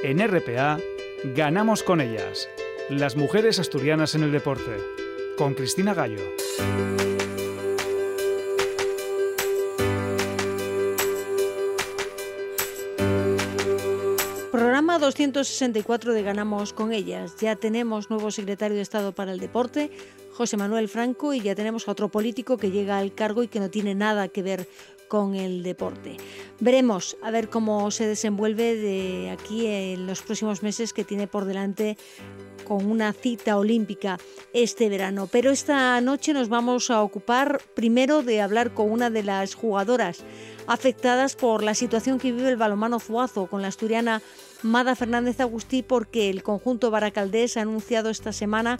[0.00, 0.78] En RPA,
[1.34, 2.48] ganamos con ellas.
[2.88, 4.76] Las mujeres asturianas en el deporte.
[5.36, 6.22] Con Cristina Gallo.
[14.52, 17.34] Programa 264 de Ganamos con ellas.
[17.40, 19.90] Ya tenemos nuevo secretario de Estado para el Deporte,
[20.32, 23.58] José Manuel Franco, y ya tenemos a otro político que llega al cargo y que
[23.58, 24.68] no tiene nada que ver
[25.08, 26.16] con el deporte.
[26.60, 31.44] Veremos a ver cómo se desenvuelve de aquí en los próximos meses que tiene por
[31.44, 31.96] delante
[32.68, 34.18] con una cita olímpica
[34.52, 35.28] este verano.
[35.32, 40.24] Pero esta noche nos vamos a ocupar primero de hablar con una de las jugadoras
[40.66, 44.20] afectadas por la situación que vive el balomano Zuazo con la asturiana
[44.62, 48.78] Mada Fernández Agustí porque el conjunto baracaldés ha anunciado esta semana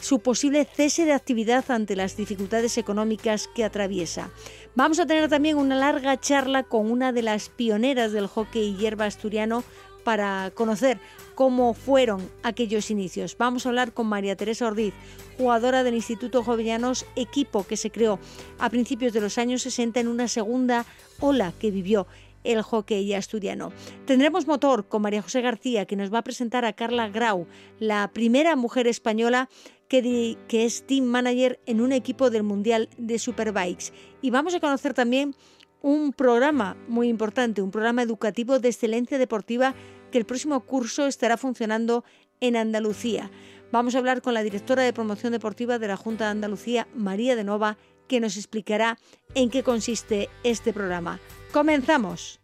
[0.00, 4.30] su posible cese de actividad ante las dificultades económicas que atraviesa.
[4.74, 9.06] Vamos a tener también una larga charla con una de las pioneras del hockey hierba
[9.06, 9.64] asturiano
[10.04, 10.98] para conocer
[11.34, 13.36] cómo fueron aquellos inicios.
[13.36, 14.94] Vamos a hablar con María Teresa Ordiz,
[15.36, 18.18] jugadora del Instituto Jovellanos, equipo que se creó
[18.58, 20.86] a principios de los años 60 en una segunda
[21.20, 22.06] ola que vivió
[22.44, 23.72] el hockey asturiano.
[24.06, 27.46] Tendremos motor con María José García, que nos va a presentar a Carla Grau,
[27.78, 29.48] la primera mujer española
[29.88, 33.92] que, es team manager en un equipo del Mundial de Superbikes.
[34.22, 35.34] Y vamos a conocer también
[35.80, 39.74] un programa muy importante, un programa educativo de excelencia deportiva
[40.10, 42.04] que el próximo curso estará funcionando
[42.40, 43.30] en Andalucía.
[43.72, 47.36] Vamos a hablar con la directora de promoción deportiva de la Junta de Andalucía, María
[47.36, 48.98] de Nova, que nos explicará
[49.34, 51.20] en qué consiste este programa.
[51.52, 52.40] Comenzamos.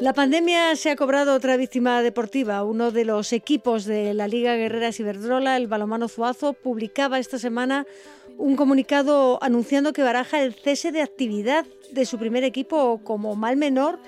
[0.00, 2.62] La pandemia se ha cobrado otra víctima deportiva.
[2.62, 7.84] Uno de los equipos de la Liga Guerrera Ciberdrola, el Balomano Zuazo, publicaba esta semana
[8.36, 13.56] un comunicado anunciando que baraja el cese de actividad de su primer equipo como mal
[13.56, 13.98] menor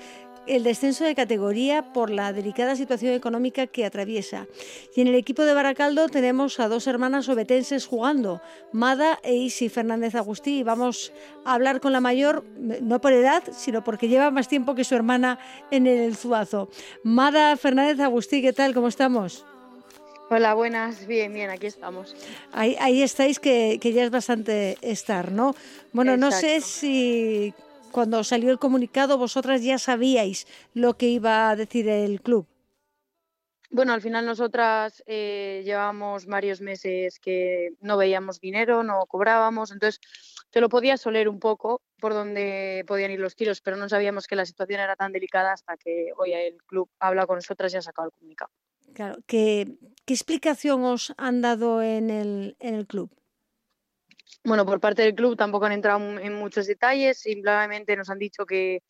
[0.50, 4.48] el descenso de categoría por la delicada situación económica que atraviesa.
[4.96, 9.68] Y en el equipo de Baracaldo tenemos a dos hermanas obetenses jugando, Mada e Isi
[9.68, 10.58] Fernández Agustí.
[10.58, 11.12] Y vamos
[11.44, 14.96] a hablar con la mayor, no por edad, sino porque lleva más tiempo que su
[14.96, 15.38] hermana
[15.70, 16.68] en el Zuazo.
[17.04, 18.74] Mada Fernández Agustí, ¿qué tal?
[18.74, 19.46] ¿Cómo estamos?
[20.32, 22.14] Hola, buenas, bien, bien, aquí estamos.
[22.52, 25.54] Ahí, estáis, que, ya es bastante estar, ¿no?
[25.92, 27.52] Bueno, no sé si
[27.90, 32.46] cuando salió el comunicado vosotras ya sabíais lo que iba a decir el club.
[33.72, 40.00] Bueno, al final nosotras eh, llevábamos varios meses que no veíamos dinero, no cobrábamos, entonces
[40.50, 44.26] te lo podías oler un poco por donde podían ir los tiros, pero no sabíamos
[44.26, 47.76] que la situación era tan delicada hasta que hoy el club habla con nosotras y
[47.76, 48.50] ha sacado el comunicado.
[48.92, 53.10] Claro, ¿qué, qué explicación os han dado en el, en el club?
[54.44, 58.46] Bueno, por parte del club tampoco han entrado en muchos detalles, simplemente nos han dicho
[58.46, 58.82] que,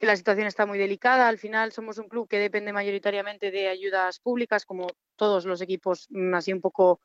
[0.00, 1.28] la situación está muy delicada.
[1.28, 6.06] Al final somos un club que depende mayoritariamente de ayudas públicas, como todos los equipos
[6.10, 7.00] mm, así un poco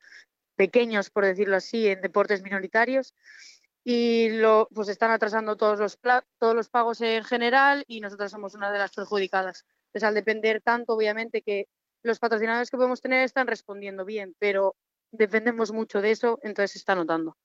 [0.55, 3.13] pequeños, por decirlo así, en deportes minoritarios.
[3.83, 4.29] Y
[4.73, 5.99] pues están atrasando todos los,
[6.39, 9.65] todos los pagos en general y nosotros somos una de las perjudicadas.
[9.87, 11.67] Entonces, al depender tanto, obviamente, que
[12.01, 14.75] los patrocinadores que podemos tener están respondiendo bien, pero
[15.11, 17.37] dependemos mucho de eso, entonces se está notando.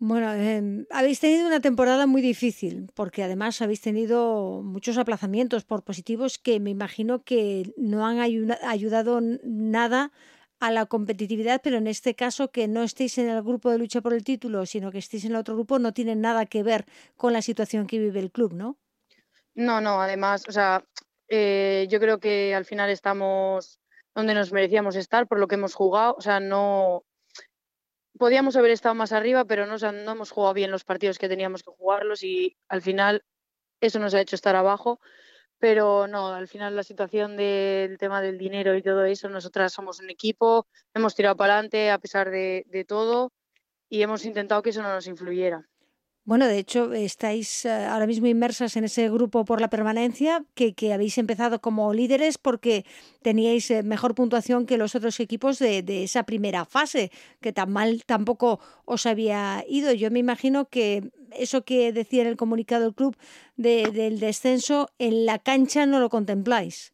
[0.00, 5.82] Bueno, em, habéis tenido una temporada muy difícil, porque además habéis tenido muchos aplazamientos por
[5.82, 10.12] positivos que me imagino que no han ayudado nada
[10.60, 14.00] a la competitividad, pero en este caso que no estéis en el grupo de lucha
[14.00, 16.84] por el título, sino que estéis en el otro grupo, no tiene nada que ver
[17.16, 18.78] con la situación que vive el club, ¿no?
[19.54, 20.84] No, no, además, o sea,
[21.28, 23.80] eh, yo creo que al final estamos
[24.14, 27.04] donde nos merecíamos estar por lo que hemos jugado, o sea, no,
[28.18, 31.62] podíamos haber estado más arriba, pero no, no hemos jugado bien los partidos que teníamos
[31.62, 33.24] que jugarlos y al final
[33.80, 35.00] eso nos ha hecho estar abajo.
[35.60, 39.98] Pero no, al final la situación del tema del dinero y todo eso, nosotras somos
[40.00, 43.32] un equipo, hemos tirado para adelante a pesar de todo
[43.88, 45.68] y hemos intentado que eso no nos influyera.
[46.28, 50.92] Bueno, de hecho, estáis eh, ahora mismo inmersas en ese grupo por la permanencia, que,
[50.92, 52.84] habéis empezado como líderes porque
[53.22, 57.10] teníais eh, mejor puntuación que los otros equipos de, esa primera fase,
[57.40, 59.94] que tan mal tampoco os había ido.
[59.94, 63.16] Yo me imagino que eso que decía en el comunicado del club
[63.56, 66.92] del descenso, en la cancha no lo contempláis.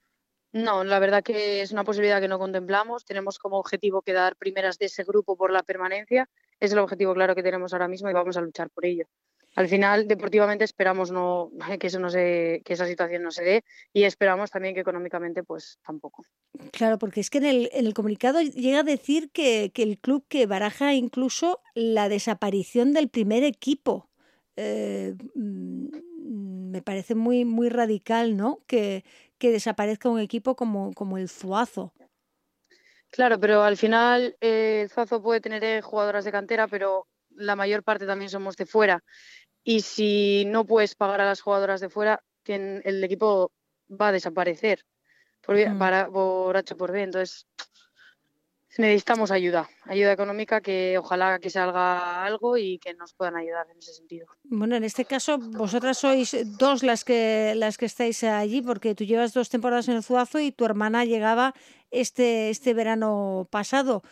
[0.55, 3.05] No, la verdad que es una posibilidad que no contemplamos.
[3.05, 6.31] Tenemos como objetivo quedar primeras de ese grupo por la permanencia.
[6.61, 9.05] Es el objetivo claro que tenemos ahora mismo y vamos a luchar por ello.
[9.57, 13.65] Al final, deportivamente esperamos no, que, eso no se, que esa situación no se dé
[13.93, 16.25] y esperamos también que económicamente pues tampoco.
[16.71, 20.47] Claro, porque es que en el, comunicado llega a decir que, que, el club que
[20.47, 24.09] baraja incluso la desaparición del primer equipo.
[24.55, 25.89] Eh, mm,
[26.71, 28.61] me parece muy, muy radical, ¿no?
[28.67, 29.05] Que,
[29.45, 31.93] que desaparezca un equipo como, como el Zuazo.
[33.11, 37.55] Claro, pero al final eh, el Zuazo puede tener eh, jugadoras de cantera, pero la
[37.55, 39.05] mayor parte también somos de fuera.
[39.63, 43.53] Y si no puedes pagar a las jugadoras de fuera, el equipo
[43.91, 44.87] va a desaparecer
[45.43, 45.79] por, mm.
[45.79, 47.03] para, por H por B.
[47.03, 47.47] Entonces,
[48.79, 53.79] necesitamos ayuda, ayuda económica que ojalá que salga algo y que nos puedan ayudar en
[53.79, 54.27] ese sentido.
[54.45, 59.05] Bueno, en este caso vosotras sois dos las que las que estáis allí porque tú
[59.05, 61.55] llevas dos temporadas en el Zuazo y tu hermana llegaba
[61.91, 64.03] este este verano pasado.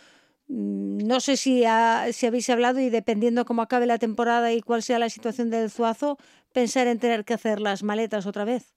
[0.49, 1.65] Mm, no sé si,
[2.13, 5.71] si habéis hablado y dependiendo cómo acabe la temporada y cuál sea la situación del
[5.71, 6.19] Zuazo,
[6.53, 8.75] pensar en tener que hacer las maletas otra vez.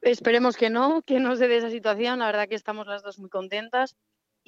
[0.00, 2.20] Esperemos que no, que no se dé esa situación.
[2.20, 3.96] La verdad que estamos las dos muy contentas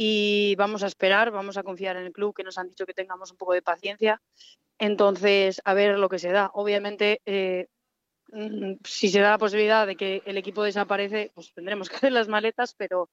[0.03, 2.95] y vamos a esperar, vamos a confiar en el club que nos han dicho que
[2.95, 4.23] tengamos un poco de paciencia.
[4.79, 6.51] Entonces, a ver lo que se da.
[6.55, 7.67] Obviamente, eh,
[8.33, 12.13] mm, si se da la posibilidad de que el equipo desaparece, pues tendremos que hacer
[12.13, 13.11] las maletas, pero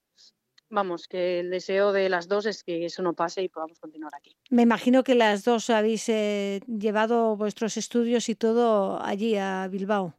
[0.70, 4.16] vamos, que el deseo de las dos es que eso no pase y podamos continuar
[4.16, 4.38] aquí.
[4.50, 10.14] Me imagino que las dos habéis eh, llevado vuestros estudios y todo allí a Bilbao.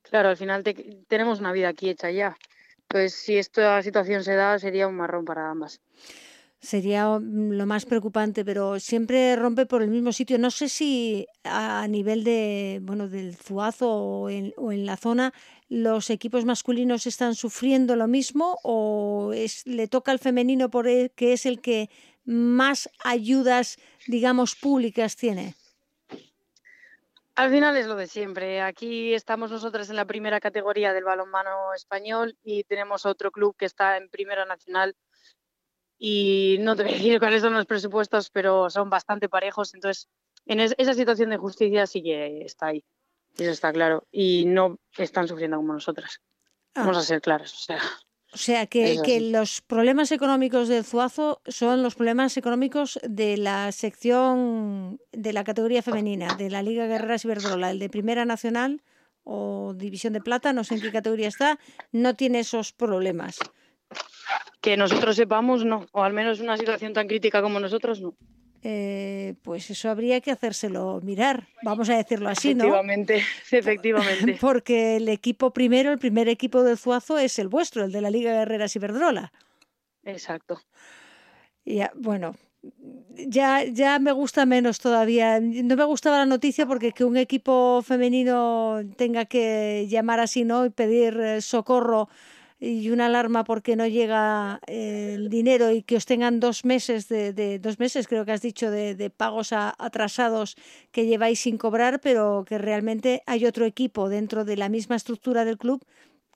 [0.00, 0.64] Claro, al final
[1.06, 2.34] tenemos una vida aquí hecha ya.
[2.88, 5.80] Pues si esta situación se da, sería un marrón para ambas.
[6.60, 10.38] Sería mm, lo más preocupante, pero siempre rompe por el mismo sitio.
[10.38, 14.52] No sé si a nivel de bueno del Zuazo o en,
[14.86, 15.32] la zona
[15.68, 21.32] los equipos masculinos están sufriendo lo mismo o es, le toca al femenino por que
[21.34, 21.90] es el que
[22.24, 25.54] más ayudas, digamos, públicas tiene.
[27.38, 28.60] Al final es lo de siempre.
[28.60, 33.64] Aquí estamos nosotros en la primera categoría del balonmano español y tenemos otro club que
[33.64, 34.96] está en primera nacional.
[35.96, 39.72] Y no te voy a decir cuáles son los presupuestos, pero son bastante parejos.
[39.72, 40.08] Entonces,
[40.46, 42.84] en esa situación de justicia sí que está ahí.
[43.36, 44.04] Eso está claro.
[44.10, 46.20] Y no están sufriendo como nosotras.
[46.74, 47.04] Vamos a ah.
[47.04, 47.54] ser claros.
[47.54, 47.80] O sea,
[48.32, 53.72] o sea, que, que, los problemas económicos del Zuazo son los problemas económicos de la
[53.72, 58.82] sección de la categoría femenina, de la Liga Guerreras Iberdrola, el de Primera Nacional
[59.24, 61.58] o División de Plata, no sé en qué categoría está,
[61.92, 63.38] no tiene esos problemas.
[64.60, 68.14] Que nosotros sepamos, no, o al menos una situación tan crítica como nosotros, no.
[68.64, 72.64] Eh, pues eso habría que hacérselo mirar, vamos a decirlo así, ¿no?
[72.64, 73.22] Efectivamente,
[73.52, 74.36] efectivamente.
[74.40, 78.10] Porque el equipo primero, el primer equipo del Zuazo es el vuestro, el de la
[78.10, 79.32] Liga Guerreras Iberdrola.
[80.02, 80.60] Exacto.
[81.64, 82.34] Ya, bueno,
[83.14, 85.38] ya, ya me gusta menos todavía.
[85.40, 90.64] No me gustaba la noticia porque que un equipo femenino tenga que llamar así, ¿no?
[90.64, 92.08] Y pedir eh, socorro
[92.60, 97.58] y una alarma porque no llega el dinero y que os tengan dos meses de,
[97.60, 100.56] dos meses creo que has dicho de, de, pagos atrasados
[100.90, 105.44] que lleváis sin cobrar pero que realmente hay otro equipo dentro de la misma estructura
[105.44, 105.84] del club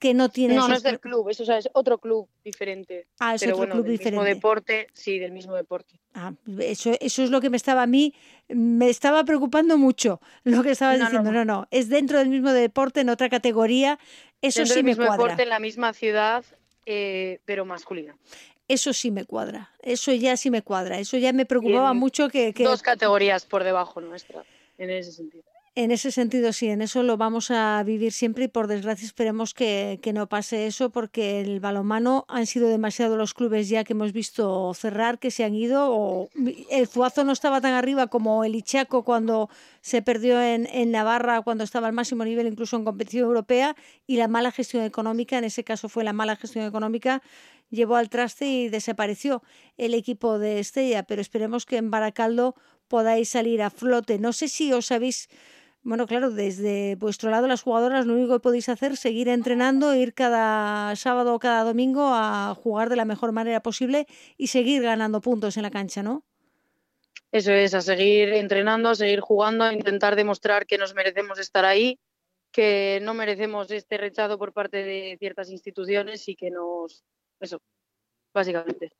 [0.03, 3.07] que no tiene no no es del club eso es otro club diferente.
[3.19, 4.19] Ah es otro club del diferente.
[4.19, 5.97] mismo deporte sí del mismo deporte.
[6.13, 8.13] Ah eso eso es lo que me estaba a mí
[8.49, 11.31] me estaba preocupando mucho lo que estabas diciendo.
[11.31, 11.45] no.
[11.45, 13.97] no no es dentro del mismo deporte en otra categoría
[14.43, 15.13] eso sí me cuadra.
[15.13, 16.43] deporte en la misma ciudad,
[16.85, 18.15] eh, pero masculina.
[18.67, 22.53] Eso sí me cuadra, eso ya sí me cuadra, eso ya me preocupaba mucho que,
[22.53, 22.63] que...
[22.63, 24.43] Dos categorías por debajo nuestra,
[24.77, 25.43] en ese sentido.
[25.75, 29.55] En ese sentido, sí, en eso lo vamos a vivir siempre y por desgracia esperemos
[29.55, 33.93] que, que, no pase eso porque el balonmano han sido demasiado los clubes ya que
[33.93, 35.91] hemos visto cerrar, que se han ido.
[35.91, 36.29] O
[36.69, 39.49] el Zuazo no estaba tan arriba como el Ichaco cuando
[39.81, 44.17] se perdió en, en Navarra, cuando estaba al máximo nivel incluso en competición europea y
[44.17, 47.23] la mala gestión económica, en ese caso fue la mala gestión económica,
[47.71, 49.41] llevó al traste y desapareció
[49.77, 52.53] el equipo de Estella, pero esperemos que en Baracaldo
[52.87, 54.19] podáis salir a flote.
[54.19, 55.29] No sé si os habéis
[55.83, 59.93] bueno, claro, desde vuestro lado las jugadoras lo único que podéis hacer es seguir entrenando,
[59.93, 64.81] ir cada sábado o cada domingo a jugar de la mejor manera posible y seguir
[64.81, 66.23] ganando puntos en la cancha, ¿no?
[67.33, 71.65] Eso es, a seguir entrenando, a seguir jugando, a intentar demostrar que nos merecemos estar
[71.65, 71.99] ahí,
[72.51, 77.03] que no merecemos este rechazo por parte de ciertas instituciones y que nos...
[77.39, 77.59] Eso,
[78.33, 78.93] básicamente.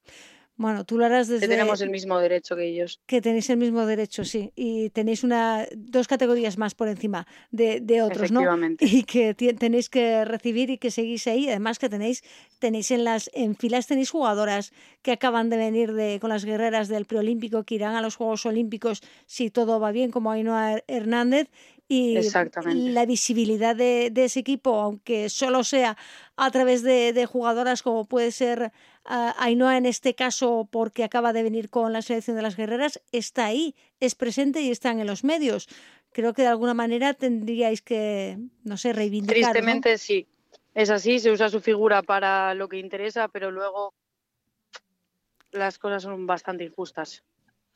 [0.56, 1.48] Bueno, tú lo harás desde...
[1.48, 3.02] Que tenemos el mismo derecho que ellos.
[3.08, 4.52] Que tenéis el mismo derecho, sí.
[4.56, 8.42] Y tenéis una dos categorías más por encima de, de otros, ¿no?
[8.80, 11.50] Y que tenéis que recibir y que seguís ahí.
[11.50, 12.24] Además que tenéis,
[12.60, 16.88] tenéis en las en filas tenéis jugadoras que acaban de venir de, con las guerreras
[16.88, 21.50] del preolímpico, que irán a los Juegos Olímpicos si todo va bien, como Ainhoa Hernández,
[21.88, 22.18] y
[22.74, 25.98] la visibilidad de, de, ese equipo, aunque solo sea
[26.38, 28.72] a través de, de jugadoras como puede ser
[29.06, 33.46] Ainhoa en este caso, porque acaba de venir con la selección de las guerreras, está
[33.46, 35.68] ahí, es presente y están en los medios.
[36.14, 39.52] creo que de alguna manera tendríais que, no sé, reivindicar.
[39.52, 40.28] Tristemente sí,
[40.74, 43.94] es así, se usa su figura para lo que interesa, pero luego
[45.52, 47.24] las cosas son bastante injustas.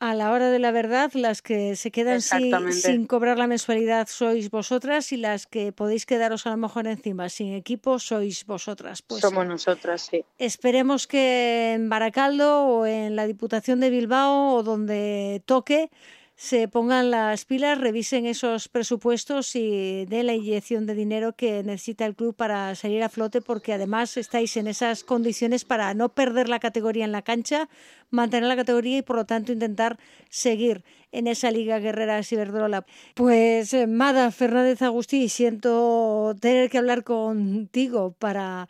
[0.00, 4.48] A la hora de la verdad, las que se quedan sin, cobrar la mensualidad sois
[4.48, 9.02] vosotras y las que podéis quedaros a lo mejor encima sin equipo sois vosotras.
[9.02, 10.24] Pues Somos nosotras, sí.
[10.38, 15.90] Esperemos que en Baracaldo o en la Diputación de Bilbao o donde toque
[16.38, 22.06] se pongan las pilas, revisen esos presupuestos y den la inyección de dinero que necesita
[22.06, 26.48] el club para salir a flote, porque además estáis en esas condiciones para no perder
[26.48, 27.68] la categoría en la cancha,
[28.10, 29.98] mantener la categoría y por lo tanto intentar
[30.30, 32.86] seguir en esa Liga Guerrera Ciberdrola.
[33.14, 38.68] Pues eh, Mada Fernández Agustí, siento tener que hablar contigo para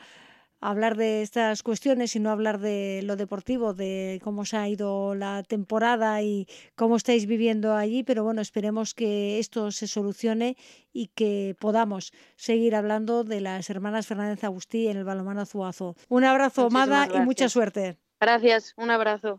[0.60, 5.14] hablar de estas cuestiones y no hablar de lo deportivo, de cómo se ha ido
[5.14, 10.56] la temporada y cómo estáis viviendo allí, pero bueno, esperemos que esto se solucione
[10.92, 15.96] y que podamos seguir hablando de las hermanas Fernández Agustí en el balomano Azuazo.
[16.08, 17.98] Un abrazo, Amada, y mucha suerte.
[18.20, 19.38] Gracias, un abrazo.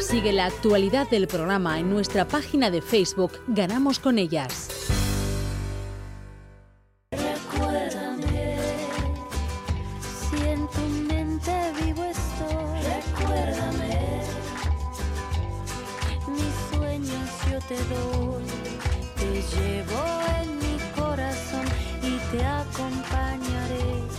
[0.00, 4.99] Sigue la actualidad del programa en nuestra página de Facebook Ganamos con ellas.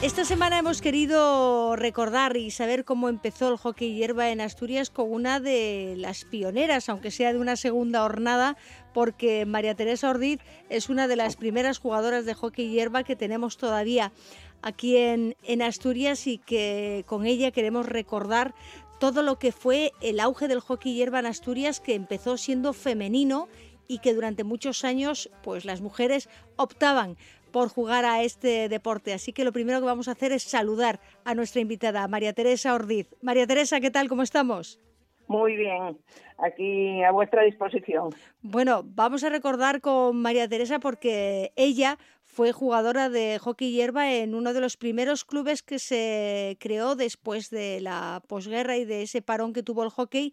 [0.02, 5.12] Esta semana hemos querido recordar y saber cómo empezó el hockey hierba en Asturias con
[5.12, 8.56] una de las pioneras, aunque sea de una segunda jornada,
[8.94, 10.40] porque María Teresa Ordiz
[10.70, 14.14] es una de las primeras jugadoras de hockey hierba que tenemos todavía
[14.62, 18.54] aquí en, en Asturias y que con ella queremos recordar
[19.02, 23.48] todo lo que fue el auge del hockey hierba en Asturias, que empezó siendo femenino
[23.88, 27.18] y que durante muchos años pues las mujeres optaban
[27.52, 29.12] por jugar a este deporte.
[29.12, 32.76] Así que lo primero que vamos a hacer es saludar a nuestra invitada, María Teresa
[32.76, 33.08] Ordiz.
[33.24, 34.08] María Teresa, ¿qué tal?
[34.08, 34.80] ¿Cómo estamos?
[35.28, 35.98] Muy bien,
[36.38, 38.10] aquí a vuestra disposición.
[38.44, 41.98] Bueno, vamos a recordar con María Teresa porque ella
[42.32, 47.50] fue jugadora de hockey hierba en uno de los primeros clubes que se creó después
[47.50, 50.32] de la posguerra y de ese parón que tuvo el hockey.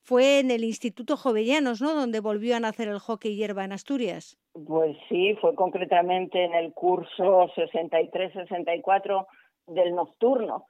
[0.00, 1.94] Fue en el Instituto Jovellanos, ¿no?
[1.94, 4.36] Donde volvió a nacer el hockey hierba en Asturias.
[4.66, 9.26] Pues sí, fue concretamente en el curso 63-64
[9.68, 10.66] del nocturno,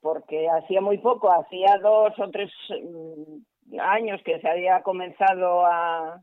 [0.00, 6.20] porque hacía muy poco, hacía dos o tres mm, años que se había comenzado a,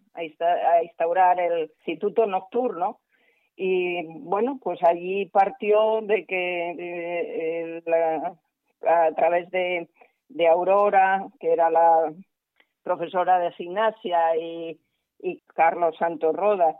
[0.84, 3.00] instaurar el instituto nocturno
[3.60, 7.82] y bueno, pues allí partió de que
[8.88, 9.90] a través de,
[10.30, 12.14] de Aurora, que era la
[12.84, 14.80] profesora de gimnasia, y,
[15.20, 16.80] y Carlos Santos Roda,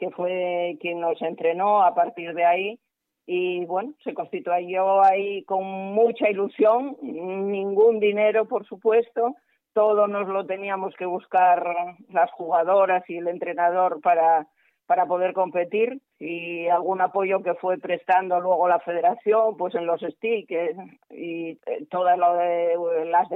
[0.00, 2.80] que fue quien nos entrenó a partir de ahí.
[3.24, 9.36] Y bueno, se constituyó ahí con mucha ilusión, ningún dinero, por supuesto,
[9.72, 14.46] todo nos lo teníamos que buscar las jugadoras y el entrenador para,
[14.86, 20.00] para poder competir y algún apoyo que fue prestando luego la federación pues en los
[20.00, 20.78] stickers
[21.10, 23.28] y eh, todas lo de, las,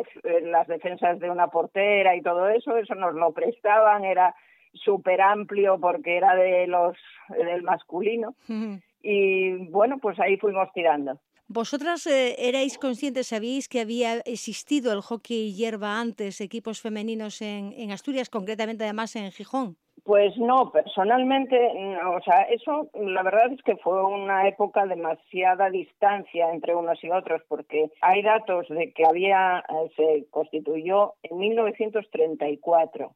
[0.43, 4.35] las defensas de una portera y todo eso eso nos lo prestaban era
[4.73, 6.97] súper amplio porque era de los
[7.29, 8.35] del masculino.
[9.03, 11.19] Y bueno pues ahí fuimos tirando.
[11.53, 17.73] ¿Vosotras eh, erais conscientes, sabíais que había existido el hockey hierba antes, equipos femeninos en,
[17.77, 19.77] en Asturias, concretamente además en Gijón?
[20.05, 21.57] Pues no, personalmente,
[22.07, 27.11] o sea, eso la verdad es que fue una época demasiada distancia entre unos y
[27.11, 33.13] otros, porque hay datos de que había, eh, se constituyó en 1934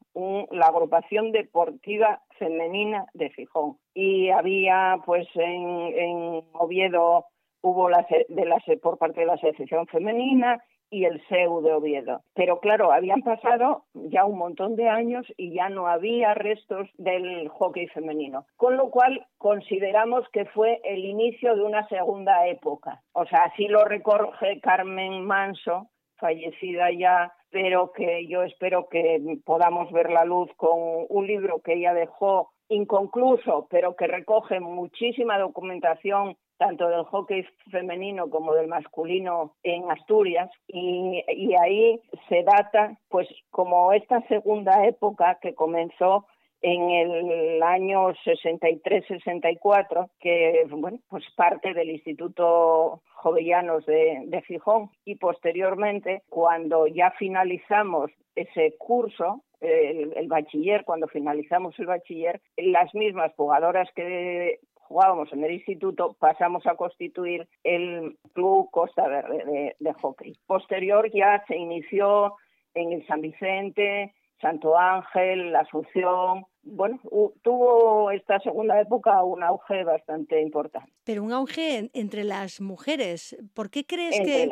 [0.51, 7.25] la agrupación deportiva femenina de Fijón y había, pues, en, Oviedo
[7.61, 12.21] hubo la, de la, por parte de la sección femenina y el SEU de Oviedo.
[12.33, 17.49] Pero claro, habían pasado ya un montón de años y ya no había restos del
[17.49, 23.01] hockey femenino, con lo cual consideramos que fue el inicio de una segunda época.
[23.13, 29.91] O sea, así lo recoge Carmen Manso, fallecida ya, pero que yo espero que podamos
[29.91, 36.37] ver la luz con un libro que ella dejó inconcluso, pero que recoge muchísima documentación
[36.57, 41.23] tanto del hockey femenino como del masculino en Asturias y,
[41.61, 46.25] ahí se data pues como esta segunda época que comenzó
[46.61, 54.89] en el año 63-64, que bueno, pues parte del Instituto Jovellanos de, de Gijón.
[55.03, 63.33] Y posteriormente, cuando ya finalizamos ese curso, el, bachiller, cuando finalizamos el bachiller, las mismas
[63.35, 70.37] jugadoras que jugábamos en el instituto, pasamos a constituir el Club Costa Verde de, hockey.
[70.45, 72.35] Posterior ya se inició
[72.73, 76.45] en el San Vicente, Santo Ángel, La Asunción.
[76.63, 76.99] Bueno,
[77.43, 80.91] tuvo esta segunda época un auge bastante importante.
[81.03, 83.37] Pero un auge entre las mujeres.
[83.53, 84.49] ¿Por qué crees que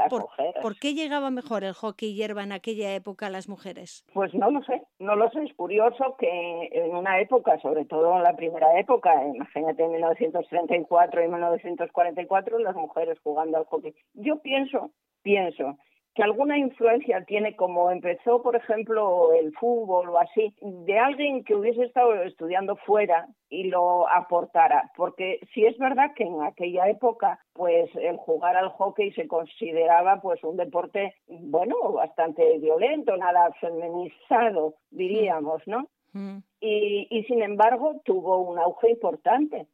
[0.61, 4.05] por, qué llegaba mejor el hockey hierba en aquella época a las mujeres?
[4.13, 5.43] Pues no lo sé, no lo sé.
[5.43, 11.23] Es curioso que en una época, sobre todo en la primera época, imagínate en 1934
[11.23, 13.95] y 1944, las mujeres jugando al hockey.
[14.13, 14.91] Yo pienso,
[15.23, 15.77] pienso
[16.15, 21.55] que alguna influencia tiene, como empezó, por ejemplo, el fútbol o así, de alguien que
[21.55, 24.91] hubiese estado estudiando fuera y lo aportara.
[24.95, 30.21] Porque si es verdad que en aquella época, pues el jugar al hockey se consideraba
[30.21, 35.87] pues un deporte, bueno, bastante violento, nada feminizado, diríamos, ¿no?
[36.13, 36.37] Mm.
[36.59, 39.67] Y, y sin embargo tuvo un auge importante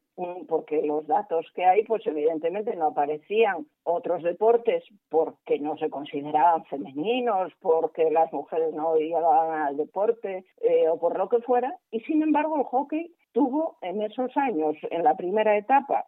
[0.48, 6.66] porque los datos que hay, pues evidentemente no aparecían otros deportes porque no se consideraban
[6.66, 11.76] femeninos, porque las mujeres no llegaban al deporte eh, o por lo que fuera.
[11.92, 16.06] Y sin embargo el hockey tuvo en esos años, en la primera etapa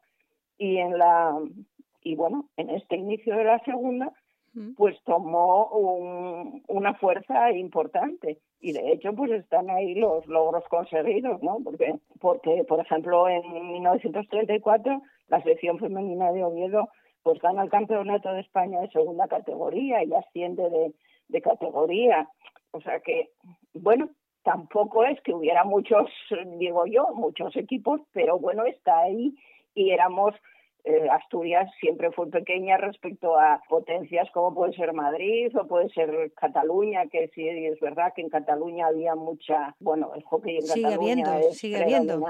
[0.58, 1.38] y en la
[2.04, 4.12] y bueno, en este inicio de la segunda,
[4.76, 5.68] pues tomó
[6.68, 11.60] una fuerza importante y de hecho pues están ahí los logros conseguidos, ¿no?
[11.64, 13.42] Porque, porque por ejemplo en
[13.74, 16.90] 1934 la selección femenina de Oviedo
[17.24, 20.94] pues gana el campeonato de España de segunda categoría y asciende de,
[21.30, 22.28] de categoría.
[22.72, 23.30] O sea que,
[23.74, 24.10] bueno,
[24.44, 26.10] tampoco es que hubiera muchos,
[26.58, 29.36] digo yo, muchos equipos, pero bueno, está ahí
[29.76, 30.34] y éramos
[30.84, 36.32] eh, Asturias siempre fue pequeña respecto a potencias como puede ser Madrid o puede ser
[36.36, 40.84] Cataluña, que sí es verdad que en Cataluña había mucha, bueno, el hockey en sigue
[40.84, 42.22] Cataluña habiendo, es sigue habiendo.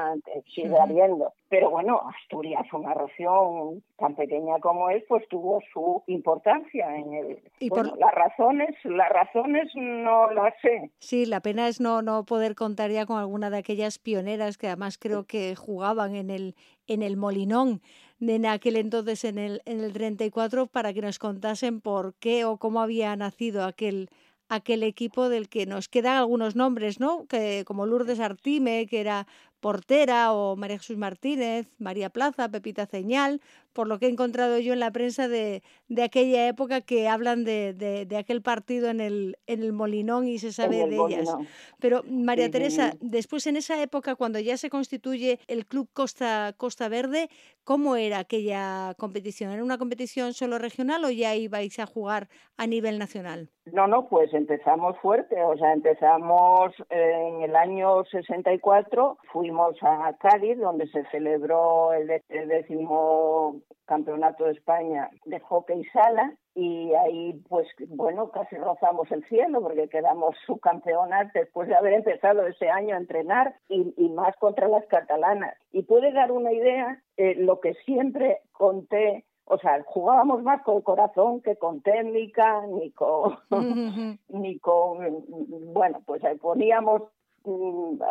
[0.48, 1.34] sigue habiendo.
[1.50, 7.40] Pero bueno, Asturias, una región tan pequeña como es, pues tuvo su importancia en el.
[7.60, 7.98] Y por...
[7.98, 10.92] las razones, las razones no las sé.
[11.00, 14.68] Sí, la pena es no no poder contar ya con alguna de aquellas pioneras que
[14.68, 16.56] además creo que jugaban en el
[16.88, 17.82] en el Molinón
[18.30, 22.58] en aquel entonces en el, en el 34 para que nos contasen por qué o
[22.58, 24.10] cómo había nacido aquel,
[24.48, 27.26] aquel equipo del que nos quedan algunos nombres, ¿no?
[27.28, 29.28] Que, como Lourdes Artime, que era
[29.62, 33.40] portera, o María Jesús Martínez, María Plaza, Pepita Ceñal,
[33.74, 37.46] por lo que he encontrado yo en la prensa de, de aquella época que hablan
[37.46, 41.34] de, de, aquel partido en el, en el Molinón y se sabe de ellas.
[41.80, 46.90] Pero María Teresa, después en esa época, cuando ya se constituye el Club Costa, Costa
[46.90, 47.30] Verde,
[47.64, 49.52] ¿cómo era aquella competición?
[49.52, 53.50] ¿Era una competición solo regional o ya ibais a jugar a nivel nacional?
[53.72, 59.51] No, no, pues empezamos fuerte, o sea, empezamos en el año 64, fuimos
[59.82, 67.34] a Cádiz, donde se celebró el, décimo campeonato de España de hockey sala y ahí
[67.50, 72.96] pues bueno casi rozamos el cielo porque quedamos subcampeonas después de haber empezado ese año
[72.96, 75.56] a entrenar y, más contra las catalanas.
[75.72, 80.78] Y puede dar una idea eh, lo que siempre conté o sea, jugábamos más con
[80.78, 83.38] el corazón que con técnica, ni con,
[84.30, 85.26] ni con,
[85.74, 87.04] bueno, pues poníamos
[87.44, 88.02] mm,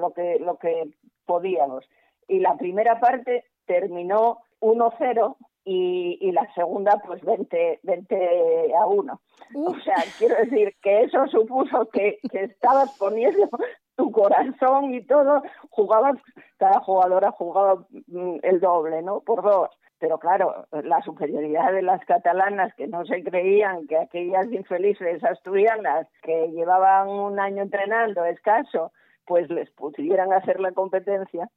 [0.00, 0.90] lo que lo que
[1.26, 1.88] podíamos.
[2.26, 9.20] Y la primera parte terminó 1-0 y, y, la segunda pues 20, 20 a 1.
[9.54, 13.48] O sea, quiero decir que eso supuso que, que estabas poniendo
[13.96, 16.16] tu corazón y todo, jugabas,
[16.56, 19.20] cada jugadora jugaba mm, el doble, ¿no?
[19.20, 19.68] Por dos.
[20.00, 26.06] Pero claro, la superioridad de las catalanas que no se creían que aquellas infelices asturianas
[26.22, 28.92] que llevaban un año entrenando escaso,
[29.26, 31.48] pues les pudieran hacer la competencia,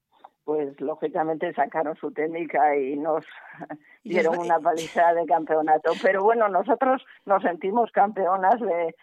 [0.43, 3.25] pues lógicamente sacaron su técnica y nos
[4.03, 5.91] dieron una paliza de campeonato.
[6.01, 8.95] Pero bueno, nosotros nos sentimos campeonas de,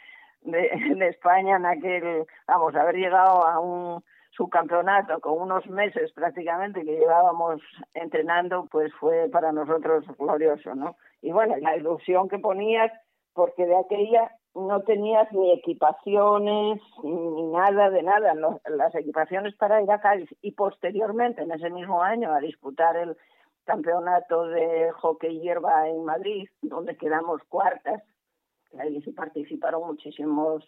[0.43, 4.03] de, de España en aquel, vamos, haber llegado a un
[4.39, 7.61] su campeonato con unos meses prácticamente que llevábamos
[7.93, 10.97] entrenando, pues fue para nosotros glorioso, ¿no?
[11.21, 12.93] Y bueno, la ilusión que ponías,
[13.35, 19.91] porque de aquella no tenías ni equipaciones ni nada de nada, las equipaciones para ir
[19.91, 23.17] a Cádiz y posteriormente en ese mismo año a disputar el
[23.65, 28.03] campeonato de hockey hierba en Madrid, donde quedamos cuartas,
[28.79, 30.65] ahí participaron muchísimos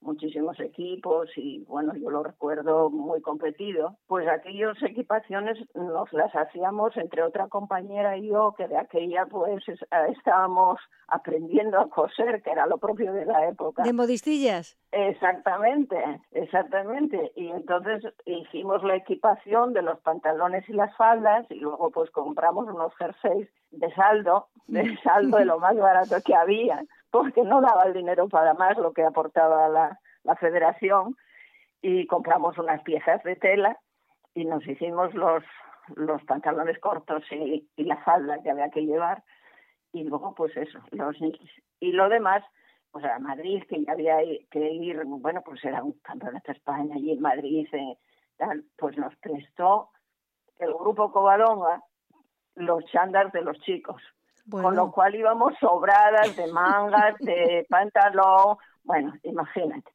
[0.00, 6.96] muchísimos equipos y bueno, yo lo recuerdo muy competido, pues aquellas equipaciones nos las hacíamos
[6.96, 9.62] entre otra compañera y yo, que de aquella pues
[10.08, 13.82] estábamos aprendiendo a coser, que era lo propio de la época.
[13.82, 14.78] ¿De modistillas?
[14.92, 15.96] Exactamente,
[16.32, 17.32] exactamente.
[17.36, 22.66] Y entonces hicimos la equipación de los pantalones y las faldas y luego pues compramos
[22.68, 27.84] unos jerseys de saldo, de saldo de lo más barato que había porque no daba
[27.84, 31.16] el dinero para más lo que aportaba la, la federación
[31.82, 33.78] y compramos unas piezas de tela
[34.34, 35.42] y nos hicimos los,
[35.96, 39.22] los pantalones cortos y, y la falda que había que llevar
[39.92, 41.16] y luego pues eso, los
[41.80, 42.44] y lo demás
[42.92, 44.18] pues a Madrid que ya había
[44.50, 47.96] que ir, bueno pues era un campeonato de España allí en Madrid eh,
[48.76, 49.90] pues nos prestó
[50.58, 51.82] el grupo Covadonga
[52.56, 54.02] los chándals de los chicos
[54.50, 59.90] con lo cual íbamos sobradas de mangas, de pantalón, bueno, imagínate.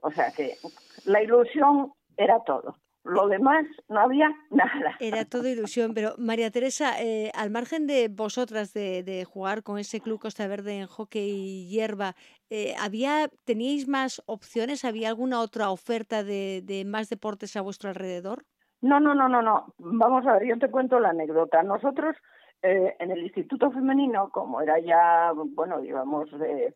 [0.00, 0.56] O sea que
[1.04, 2.76] la ilusión era todo.
[3.02, 4.96] Lo demás no había nada.
[5.00, 10.00] Era todo ilusión, pero María Teresa, eh, al margen de vosotras de, jugar con ese
[10.00, 12.14] club Costa Verde en hockey y hierba,
[12.50, 14.84] eh, ¿había, ¿teníais más opciones?
[14.84, 18.44] ¿Había alguna otra oferta de, de más deportes a vuestro alrededor?
[18.82, 19.74] No, no, no, no, no.
[19.78, 21.62] Vamos a ver, yo te cuento la anécdota.
[21.62, 22.16] Nosotros
[22.62, 26.74] eh, en el Instituto Femenino, como era ya, bueno, digamos, de,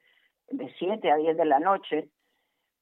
[0.49, 2.09] de 7 a 10 de la noche,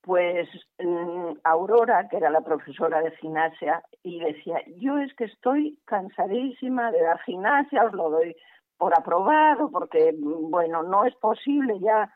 [0.02, 5.78] pues mm, Aurora, que era la profesora de gimnasia, y decía, yo es que estoy
[5.84, 8.36] cansadísima de dar gimnasia, os lo doy
[8.76, 12.12] por aprobado, porque, mm, bueno, no es posible ya.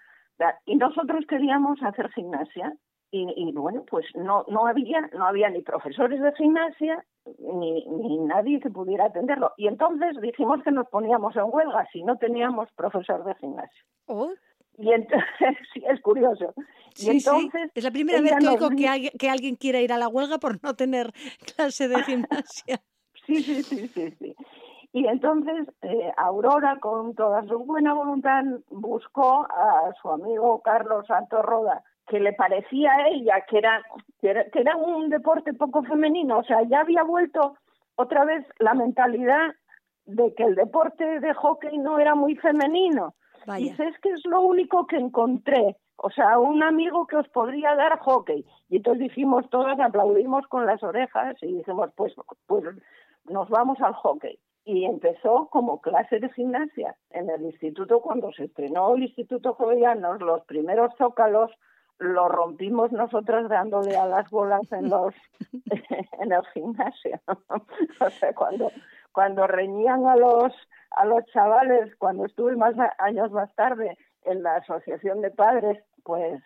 [0.67, 2.75] Y nosotros queríamos hacer gimnasia,
[3.11, 7.05] y, y, bueno, pues no, no había, no había ni profesores de gimnasia,
[7.39, 9.53] ni, ni nadie que pudiera atenderlo.
[9.57, 13.85] Y entonces dijimos que nos poníamos en huelga si no teníamos profesor de gimnasio.
[14.07, 14.31] Oh.
[14.79, 15.27] Y entonces,
[15.75, 16.55] sí, es curioso.
[16.97, 20.09] y entonces, Es la primera vez que oigo que, que, alguien quiera ir a la
[20.09, 21.13] huelga por no tener
[21.57, 22.81] clase de gimnasia.
[23.27, 24.37] sí, sí, sí, sí, sí.
[24.93, 31.45] Y entonces eh, Aurora, con toda su buena voluntad, buscó a su amigo Carlos Santos
[31.45, 33.83] Roda, que le parecía a ella que era,
[34.21, 37.57] que era, un deporte poco femenino, o sea, ya había vuelto
[37.97, 39.55] otra vez la mentalidad
[40.05, 43.15] de que el deporte de hockey no era muy femenino.
[43.57, 47.75] Dice, es que es lo único que encontré, o sea, un amigo que os podría
[47.77, 48.45] dar hockey.
[48.69, 52.13] Y entonces dijimos todas, aplaudimos con las orejas y dijimos, pues,
[52.47, 52.65] pues
[53.25, 54.39] nos vamos al hockey.
[54.65, 56.97] Y empezó como clase de gimnasia.
[57.11, 61.53] En el instituto, cuando se estrenó el Instituto Jovellanos, los primeros zócalos
[61.99, 65.15] lo rompimos nosotras dándole a las bolas en los
[66.21, 67.21] en el gimnasio.
[68.01, 68.71] O sea cuando
[69.13, 70.53] cuando reñían a los
[70.91, 76.43] a los chavales cuando estuve más años más tarde en la asociación de padres pues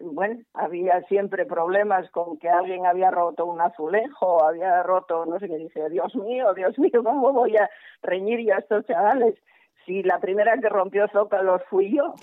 [0.00, 5.48] bueno había siempre problemas con que alguien había roto un azulejo había roto no sé
[5.48, 7.68] qué dice Dios mío Dios mío cómo voy a
[8.02, 9.34] reñir yo a estos chavales
[9.84, 12.14] si la primera que rompió zócalos fui yo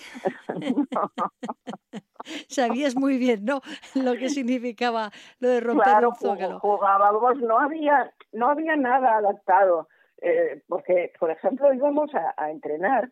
[2.47, 3.61] Sabías muy bien, ¿no?
[3.95, 6.59] Lo que significaba lo de romper un zócalo.
[6.59, 9.87] jugábamos, no había, no había nada adaptado,
[10.21, 13.11] eh, porque, por ejemplo, íbamos a, entrenar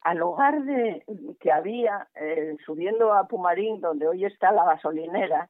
[0.00, 1.04] al hogar de,
[1.40, 5.48] que había eh, subiendo a Pumarín, donde hoy está la gasolinera,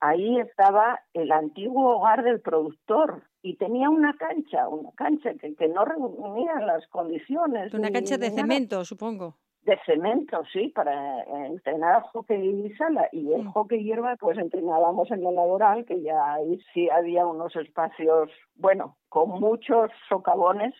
[0.00, 5.68] ahí estaba el antiguo hogar del productor y tenía una cancha, una cancha que, que
[5.68, 7.72] no reunía las condiciones.
[7.74, 13.08] Una cancha de cemento, supongo de cemento, sí, para entrenar hockey y sala.
[13.10, 17.54] Y el hockey hierba, pues entrenábamos en lo laboral, que ya ahí sí había unos
[17.56, 20.72] espacios, bueno, con muchos socavones,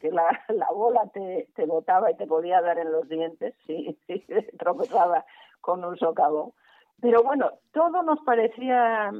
[0.00, 3.98] que la, la bola te, te botaba y te podía dar en los dientes, sí,
[4.06, 4.24] sí
[4.56, 5.24] tropezaba
[5.60, 6.52] con un socavón.
[7.00, 9.10] Pero bueno, todo nos parecía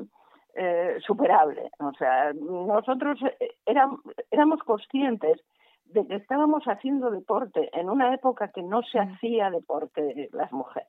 [0.55, 1.71] eh, superable.
[1.79, 5.41] O sea, nosotros eh, éramos, éramos conscientes
[5.87, 9.13] de que estábamos haciendo deporte en una época que no se mm.
[9.13, 10.89] hacía deporte las mujeres.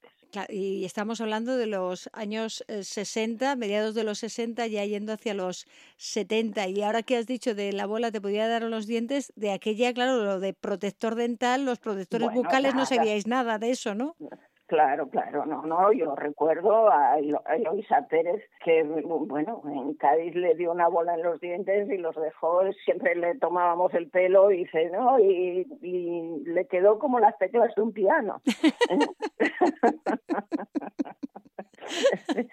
[0.50, 5.34] y estamos hablando de los años 60, eh, mediados de los 60, ya yendo hacia
[5.34, 6.68] los 70.
[6.68, 9.94] Y ahora que has dicho de la bola te podía dar los dientes, de aquella,
[9.94, 14.16] claro, lo de protector dental, los protectores bucales, no sabíais nada de eso, ¿no?
[14.70, 20.72] Claro, claro, no, no, yo recuerdo a, Eloisa Pérez que, bueno, en Cádiz le dio
[20.72, 24.92] una bola en los dientes y los dejó, siempre le tomábamos el pelo y dice,
[24.92, 25.20] ¿no?
[25.20, 28.44] Y, y le quedó como las teclas de un piano.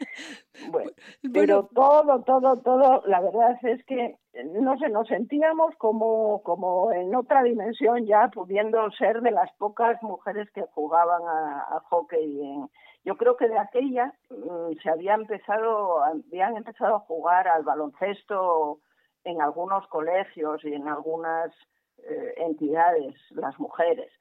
[1.37, 6.93] bueno, pero todo, todo, todo, la verdad es que no sé, nos sentíamos como, como
[6.93, 12.69] en otra dimensión ya, pudiendo ser de las pocas mujeres que jugaban a, hockey en,
[13.05, 18.81] Yo creo que de aquella mm, se había empezado, habían empezado a jugar al baloncesto
[19.25, 21.53] en algunos colegios y en algunas
[21.99, 24.13] eh, entidades, las mujeres,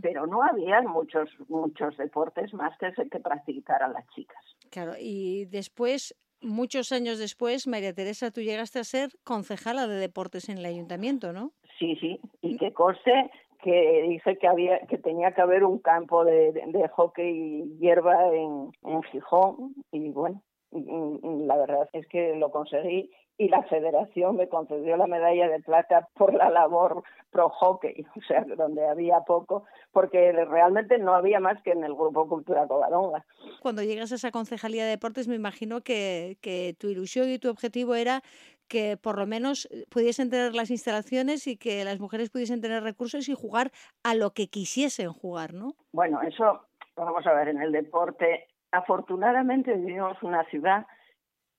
[0.00, 4.42] pero no había muchos muchos deportes más que que practicar a las chicas.
[4.70, 10.48] Claro, y después muchos años después, María Teresa, tú llegaste a ser concejala de deportes
[10.48, 11.52] en el ayuntamiento, ¿no?
[11.78, 13.30] Sí, sí, y que conste
[13.62, 18.28] que dice que había que tenía que haber un campo de, de, hockey y hierba
[18.34, 24.48] en, en Gijón y bueno, la verdad es que lo conseguí y la federación me
[24.48, 29.64] concedió la medalla de plata por la labor pro hockey, o sea, donde había poco,
[29.92, 33.24] porque realmente no había más que en el Grupo Cultura Covadonga.
[33.60, 37.50] Cuando llegas a esa concejalía de deportes, me imagino que, que tu ilusión y tu
[37.50, 38.22] objetivo era
[38.68, 43.28] que por lo menos pudiesen tener las instalaciones y que las mujeres pudiesen tener recursos
[43.28, 45.74] y jugar a lo que quisiesen jugar, ¿no?
[45.92, 46.62] Bueno, eso,
[46.96, 50.86] vamos a ver, en el deporte, afortunadamente vivimos una ciudad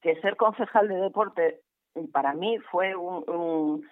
[0.02, 1.62] que ser concejal de deporte
[2.12, 3.86] para mí fue un,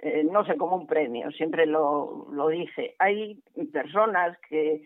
[0.00, 2.94] eh, no sé, como un premio, siempre lo, lo dije.
[2.98, 3.40] Hay
[3.72, 4.82] personas que,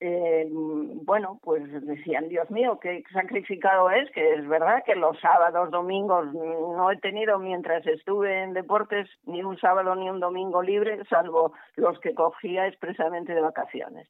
[0.00, 5.70] eh, bueno, pues decían, Dios mío, qué sacrificado es, que es verdad que los sábados,
[5.70, 11.04] domingos, no he tenido mientras estuve en deportes ni un sábado ni un domingo libre,
[11.08, 14.08] salvo los que cogía expresamente de vacaciones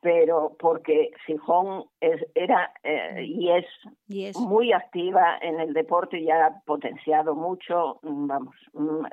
[0.00, 6.62] pero porque Gijón es, era eh, y, es muy activa en el deporte y ha
[6.64, 9.04] potenciado mucho, mm, vamos, mm,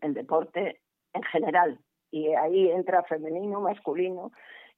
[0.00, 0.80] el, deporte
[1.12, 1.78] en general.
[2.10, 4.30] Y ahí entra femenino, masculino,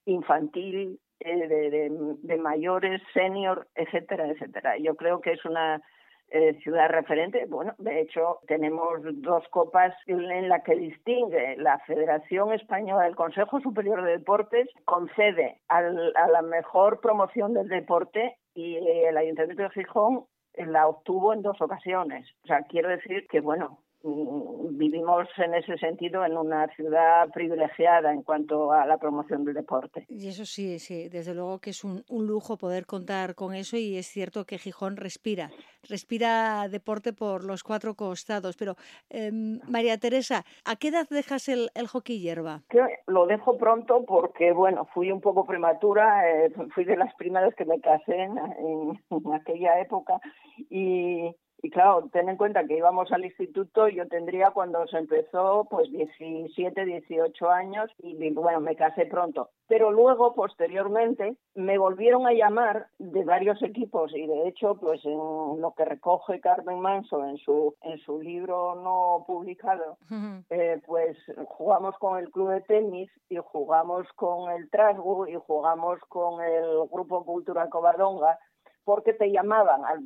[0.07, 4.79] infantil, eh, de, de, mayores, senior, etcétera, etcétera.
[4.79, 5.83] Yo creo que es una
[6.30, 7.46] eh, ciudad referente.
[7.46, 13.60] Bueno, de hecho, tenemos dos copas en la que distingue la Federación Española del Consejo
[13.60, 20.24] Superior de Deportes, concede a la mejor promoción del deporte y el Ayuntamiento de Gijón
[20.54, 22.28] la obtuvo en dos ocasiones.
[22.44, 28.22] O sea, quiero decir que, bueno, vivimos en ese sentido en una ciudad privilegiada en
[28.22, 30.06] cuanto a la promoción del deporte.
[30.08, 33.96] Y eso sí, sí, desde luego que es un, lujo poder contar con eso y
[33.96, 35.50] es cierto que Gijón respira,
[35.88, 38.56] respira deporte por los cuatro costados.
[38.56, 38.76] Pero,
[39.08, 42.62] em, María Teresa, ¿a qué edad dejas el, hockey hierba?
[43.06, 47.64] lo dejo pronto porque, bueno, fui un poco prematura, eh, fui de las primeras que
[47.64, 50.20] me casé en aquella época
[50.70, 55.66] y y claro, ten en cuenta que íbamos al instituto, yo tendría cuando se empezó
[55.70, 59.51] pues 17, 18 años y bueno, me casé pronto.
[59.68, 65.61] Pero luego, posteriormente, me volvieron a llamar de varios equipos y de hecho, pues en
[65.61, 69.99] lo que recoge Carmen Manso en su, en su libro no publicado,
[70.51, 76.01] eh, pues jugamos con el club de tenis y jugamos con el Trasgu y jugamos
[76.09, 78.38] con el Grupo Cultura Covadonga
[78.84, 80.02] porque te llamaban al,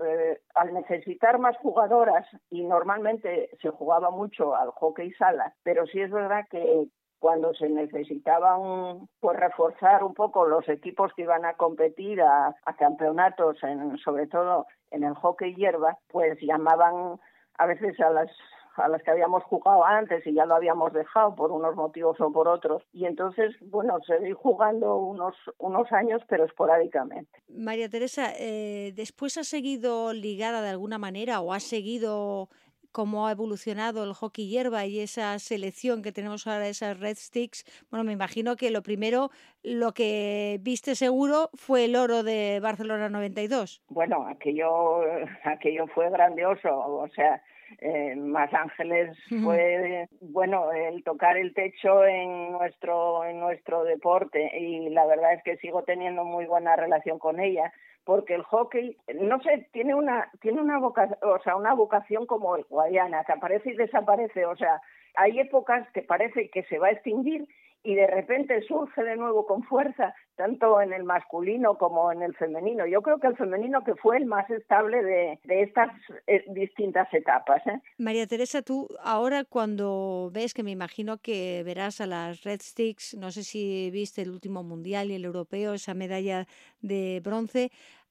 [0.55, 6.11] al, necesitar más jugadoras y normalmente se jugaba mucho al hockey sala, pero sí es
[6.11, 12.21] verdad que cuando se necesitaban pues reforzar un poco los equipos que iban a competir
[12.21, 17.19] a, a campeonatos, en, sobre todo en el hockey hierba, pues llamaban
[17.57, 18.31] a veces a las
[18.77, 22.33] a las que habíamos jugado antes y ya lo habíamos dejado por unos motivos o
[22.33, 22.83] por otros.
[22.93, 27.31] Y entonces, bueno, seguí jugando unos, unos años, pero esporádicamente.
[27.49, 32.49] María Teresa, eh, ¿después has seguido ligada de alguna manera o has seguido
[32.95, 37.65] cómo ha evolucionado el hockey hierba y esa selección que tenemos ahora, esas Red Sticks.
[37.91, 39.31] Bueno, me imagino que lo primero,
[39.65, 43.83] lo que viste seguro fue el oro de Barcelona 92.
[43.89, 45.01] Bueno, aquello,
[45.45, 47.43] aquello fue grandioso, o sea,
[47.81, 54.51] eh, Más Ángeles fue bueno el tocar el techo en nuestro en nuestro deporte.
[54.59, 57.73] Y la verdad es que sigo teniendo muy buena relación con ella
[58.05, 62.57] porque el hockey no sé tiene una tiene una vocación o sea una vocación como
[62.57, 64.47] el Guayana que aparece y desaparece.
[64.47, 64.81] O sea
[65.17, 67.47] hay épocas que parece que se va a extinguir
[67.85, 72.35] y de repente surge de nuevo con fuerza, tanto en el masculino como en el
[72.35, 72.87] femenino.
[72.87, 75.91] Yo creo que el femenino que fue el más estable de, estas
[76.27, 77.65] eh, distintas etapas.
[77.67, 77.81] ¿eh?
[77.99, 83.15] María Teresa, tú ahora cuando ves, que me imagino que verás a las Red Sticks,
[83.15, 86.47] no sé si viste el último mundial y el europeo, esa medalla
[86.81, 87.71] de bronce,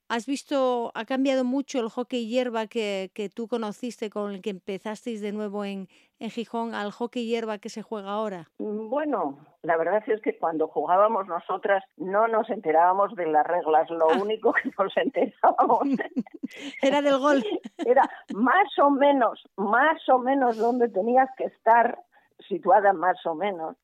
[0.10, 4.52] ¿Has visto, ha cambiado mucho el hockey hierba que, que tú conociste, con el que
[4.52, 5.88] empezasteis de nuevo en,
[6.20, 8.50] en Gijón, al hockey hierba que se juega ahora?
[8.60, 13.90] Mm, bueno, la verdad es que cuando jugábamos nosotras no nos enterábamos de las reglas,
[13.90, 14.18] lo ah.
[14.22, 15.88] único que nos enterábamos
[16.82, 17.44] era del gol.
[17.86, 22.00] Era más o menos, más o menos donde tenías que estar
[22.48, 23.76] situada más o menos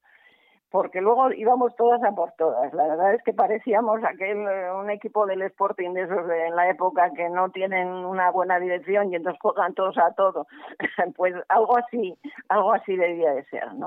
[0.71, 2.71] porque luego íbamos todas a por todas.
[2.73, 6.55] La verdad es que parecíamos aquel eh, un equipo del Sporting de esos de en
[6.55, 10.47] la época que no tienen una buena dirección y entonces juegan todos a todo.
[11.15, 12.17] pues algo así,
[12.49, 13.85] algo así debía de ser, ¿no?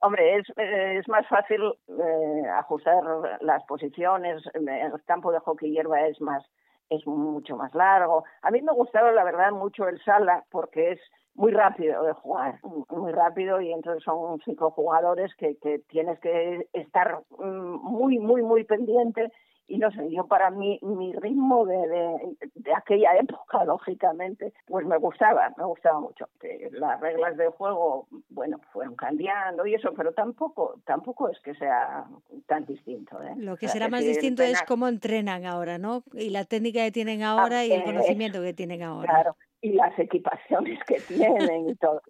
[0.00, 3.02] Hombre, es, eh, es más fácil eh, ajustar
[3.40, 6.44] las posiciones, el campo de hockey hierba es más
[6.90, 8.24] es mucho más largo.
[8.42, 11.00] A mí me gustaba, la verdad, mucho el sala porque es
[11.34, 16.68] muy rápido de jugar, muy rápido y entonces son cinco jugadores que, que tienes que
[16.72, 19.32] estar mm, muy, muy, muy pendiente
[19.66, 24.98] y no sé, yo para mí, mi ritmo de, de, aquella época, lógicamente, pues me
[24.98, 26.28] gustaba, me gustaba mucho.
[26.38, 31.54] Que las reglas del juego, bueno, fueron cambiando y eso, pero tampoco, tampoco es que
[31.54, 32.04] sea
[32.46, 33.22] tan distinto.
[33.22, 33.34] ¿eh?
[33.36, 36.04] Lo que será más distinto es cómo entrenan ahora, ¿no?
[36.12, 39.08] Y la técnica que tienen ahora y el conocimiento que tienen ahora.
[39.08, 42.02] Claro, y las equipaciones que tienen y todo.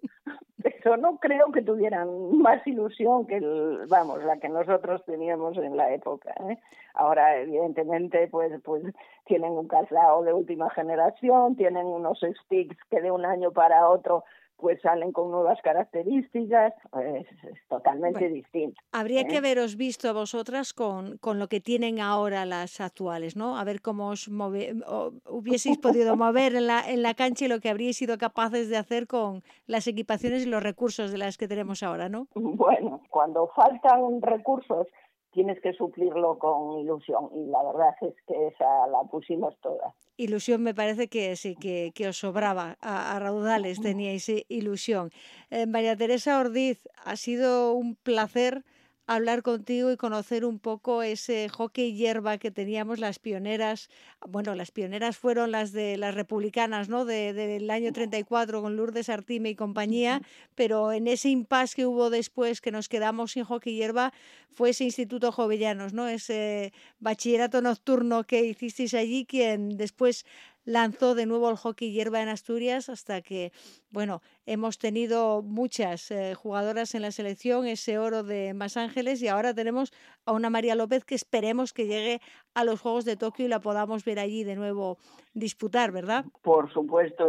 [0.61, 5.77] Pero no creo que tuvieran más ilusión que, el, vamos, la que nosotros teníamos en
[5.77, 6.33] la época.
[6.49, 6.57] ¿eh?
[6.95, 8.83] Ahora, evidentemente, pues, pues
[9.25, 14.25] tienen un calzado de última generación, tienen unos sticks que de un año para otro
[14.57, 18.79] pues salen con nuevas características, pues es totalmente distinto.
[18.91, 19.27] Habría ¿eh?
[19.27, 23.57] que haberos visto a vosotras con, con, lo que tienen ahora las actuales, ¿no?
[23.57, 27.69] A ver cómo os hubieseis podido mover en la, en la cancha y lo que
[27.69, 31.83] habríais sido capaces de hacer con las equipaciones y los recursos de las que tenemos
[31.83, 32.27] ahora, ¿no?
[32.35, 34.87] Bueno, cuando faltan recursos
[35.31, 39.93] tienes que suplirlo con ilusión y la verdad es que esa la pusimos toda.
[40.17, 45.11] Ilusión me parece que sí, que, que os sobraba, a, raudales teníais ilusión.
[45.51, 48.63] Eh, María Teresa Ordiz, ha sido un placer
[49.07, 53.89] hablar contigo y conocer un poco ese hockey hierba que teníamos las pioneras.
[54.27, 57.05] Bueno, las pioneras fueron las de las republicanas, ¿no?
[57.05, 60.21] De, del año 34 con Lourdes Artime y compañía,
[60.55, 64.11] pero en ese impasse que hubo después que nos quedamos sin hockey hierba
[64.49, 66.07] fue ese Instituto Jovellanos, ¿no?
[66.07, 70.25] Ese bachillerato nocturno que hicisteis allí, quien después
[70.65, 73.51] lanzó de nuevo el hockey hierba en Asturias hasta que,
[73.91, 79.27] bueno, hemos tenido muchas eh, jugadoras en la selección, ese oro de Más Ángeles y
[79.27, 79.93] ahora tenemos
[80.25, 82.19] a una María López que esperemos que llegue
[82.53, 84.97] a los Juegos de Tokio y la podamos ver allí de nuevo
[85.33, 86.25] disputar, ¿verdad?
[86.41, 87.27] Por supuesto,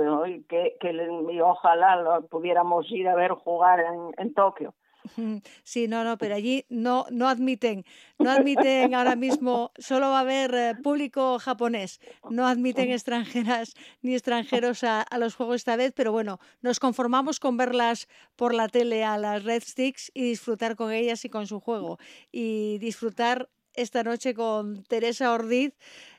[0.49, 4.75] que, que, ojalá lo pudiéramos ir a ver jugar en, en Tokio.
[5.65, 7.85] Sí, no, no, pero allí no, no admiten,
[8.19, 14.15] no admiten ahora mismo, solo va a haber eh, público japonés, no admiten extranjeras ni
[14.15, 18.69] extranjeros a, a, los juegos esta vez, pero bueno, nos conformamos con verlas por la
[18.69, 21.99] tele a las Red Sticks y disfrutar con ellas y con su juego
[22.33, 25.75] y disfrutar esta noche con Teresa Ordiz,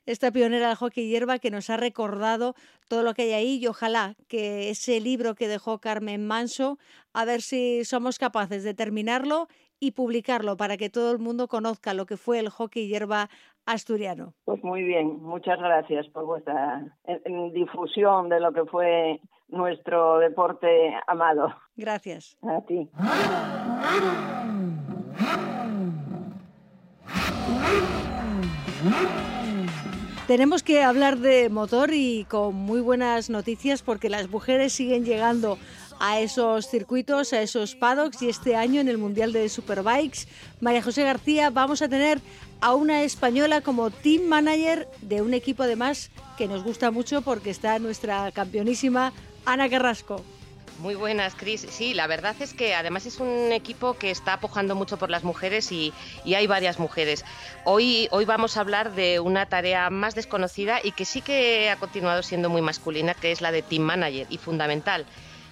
[0.06, 2.56] esta pionera del hockey hierba que nos ha recordado
[2.88, 6.78] todo lo que hay ahí y ojalá que ese libro que dejó Carmen Manso,
[7.13, 9.48] a ver si somos capaces de terminarlo
[9.80, 13.30] y publicarlo para que todo el mundo conozca lo que fue el hockey hierba
[13.65, 14.34] asturiano.
[14.46, 16.98] Pues muy bien, muchas gracias por vuestra
[17.54, 21.54] difusión de lo que fue nuestro deporte amado.
[21.76, 22.38] Gracias.
[22.41, 22.89] A ti.
[30.27, 35.58] Tenemos que hablar de motor y con muy buenas noticias porque las mujeres siguen llegando
[35.99, 40.27] a esos circuitos, a esos paddocks y este año en el Mundial de Superbikes,
[40.60, 42.19] María José García, vamos a tener
[42.60, 47.49] a una española como team manager de un equipo además que nos gusta mucho porque
[47.49, 49.13] está nuestra campeonísima
[49.45, 50.23] Ana Carrasco.
[50.79, 51.65] Muy buenas, Cris.
[51.71, 55.23] Sí, la verdad es que además es un equipo que está apujando mucho por las
[55.23, 55.91] mujeres y,
[56.25, 57.25] hay varias mujeres.
[57.65, 61.77] Hoy, hoy vamos a hablar de una tarea más desconocida y que sí que ha
[61.77, 65.05] continuado siendo muy masculina, que es la de team manager y fundamental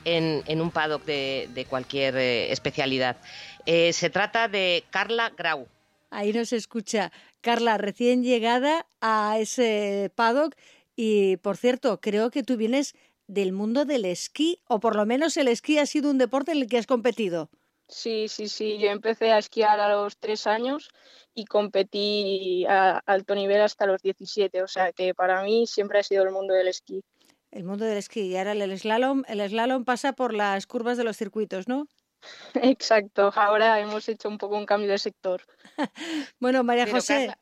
[0.04, 3.18] en, un paddock de, cualquier eh, especialidad.
[3.66, 5.68] Eh, se trata de Carla Grau.
[6.12, 7.12] Ahí nos escucha
[7.42, 10.56] Carla, recién llegada a ese paddock.
[10.96, 12.96] Y por cierto, creo que tú vienes
[13.28, 16.60] del mundo del esquí, o por lo menos el esquí ha sido un deporte en
[16.60, 17.50] el que has competido.
[17.88, 18.78] Sí, sí, sí.
[18.80, 20.90] Yo empecé a esquiar a los tres años
[21.34, 24.64] y competí a alto nivel hasta los 17.
[24.64, 27.04] O sea que para mí siempre ha sido el mundo del esquí.
[27.52, 28.22] El mundo del esquí.
[28.22, 31.88] Y ahora el slalom, el slalom pasa por las curvas de los circuitos, ¿no?
[32.56, 33.32] Exacto.
[33.36, 35.42] Ahora hemos hecho un poco un cambio de sector.
[36.40, 37.36] bueno, María José.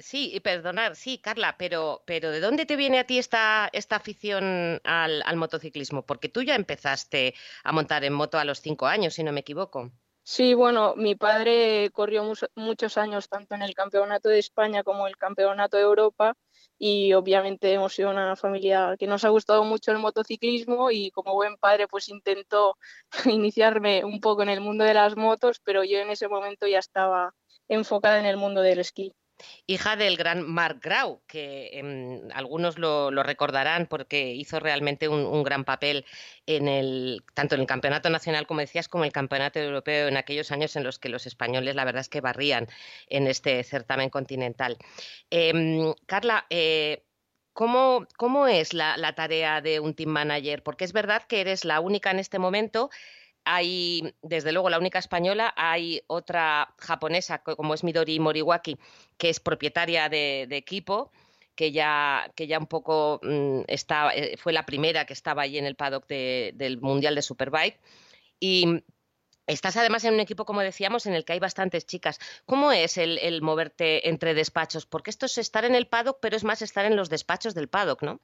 [0.00, 3.96] Sí, y perdonar, sí, Carla, pero, pero ¿de dónde te viene a ti esta, esta
[3.96, 6.06] afición al, al, motociclismo?
[6.06, 9.40] Porque tú ya empezaste a montar en moto a los cinco años, si no me
[9.40, 9.90] equivoco.
[10.22, 15.16] Sí, bueno, mi padre corrió muchos años tanto en el Campeonato de España como el
[15.16, 16.34] Campeonato de Europa
[16.78, 21.34] y obviamente hemos sido una familia que nos ha gustado mucho el motociclismo y como
[21.34, 22.76] buen padre pues intentó
[23.26, 26.78] iniciarme un poco en el mundo de las motos, pero yo en ese momento ya
[26.78, 27.34] estaba
[27.68, 29.14] enfocada en el mundo del esquí
[29.66, 35.64] hija del gran Mark Grau, que em, algunos lo, recordarán porque hizo realmente un, gran
[35.64, 36.04] papel
[36.46, 40.50] en el, tanto en el campeonato nacional, como decías, como el campeonato europeo en aquellos
[40.52, 42.68] años en los que los españoles, la verdad es que barrían
[43.08, 44.76] en este certamen continental.
[45.30, 47.04] Em, Carla, eh,
[47.52, 50.62] ¿Cómo, ¿cómo, es la, tarea de un team manager?
[50.62, 52.90] Porque es verdad que eres la única en este momento
[53.44, 58.78] hay, desde luego, la única española, hay otra japonesa, como es Midori Moriwaki,
[59.16, 61.10] que es propietaria de, equipo,
[61.54, 65.58] que ya, que ya un poco mm, está, eh, fue la primera que estaba allí
[65.58, 67.80] en el paddock del Mundial de Superbike.
[68.38, 68.82] Y
[69.46, 72.20] Estás además en un equipo, como decíamos, en el que hay bastantes chicas.
[72.46, 74.86] ¿Cómo es el, el, moverte entre despachos?
[74.86, 77.68] Porque esto es estar en el paddock, pero es más estar en los despachos del
[77.68, 78.20] paddock, ¿no?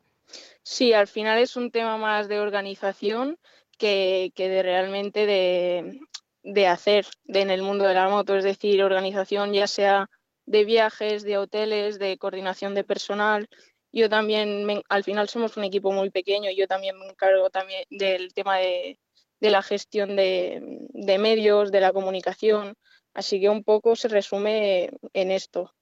[0.62, 3.38] Sí, al final es un tema más de organización
[3.76, 9.66] que, de realmente de, hacer en el mundo de la moto, es decir, organización ya
[9.66, 10.08] sea
[10.46, 13.48] de viajes, de hoteles, de coordinación de personal.
[13.92, 18.32] Yo también, al final somos un equipo muy pequeño, yo también me encargo también del
[18.34, 18.98] tema de,
[19.40, 20.60] la gestión de,
[20.90, 22.74] de, medios, de la comunicación,
[23.14, 25.72] así que un poco se resume en esto.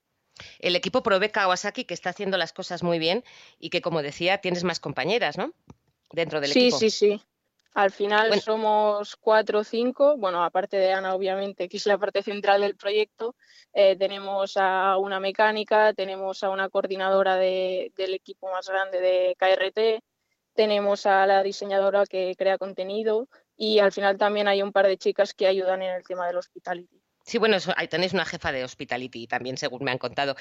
[0.58, 3.24] El equipo provee Kawasaki, que está haciendo las cosas muy bien
[3.58, 5.52] y que, como decía, tienes más compañeras, ¿no?
[6.10, 6.78] Dentro del equipo.
[6.78, 7.22] Sí, sí, sí.
[7.74, 12.22] Al final somos cuatro o cinco, bueno, aparte de Ana, obviamente, que es la parte
[12.22, 13.34] central del proyecto,
[13.72, 20.04] eh, tenemos a una mecánica, tenemos a una coordinadora del equipo más grande de KRT,
[20.54, 24.96] tenemos a la diseñadora que crea contenido y al final también hay un par de
[24.96, 27.03] chicas que ayudan en el tema del hospitality.
[27.24, 30.36] Sí, bueno, ahí tenéis una jefa de hospitality también, según me han contado.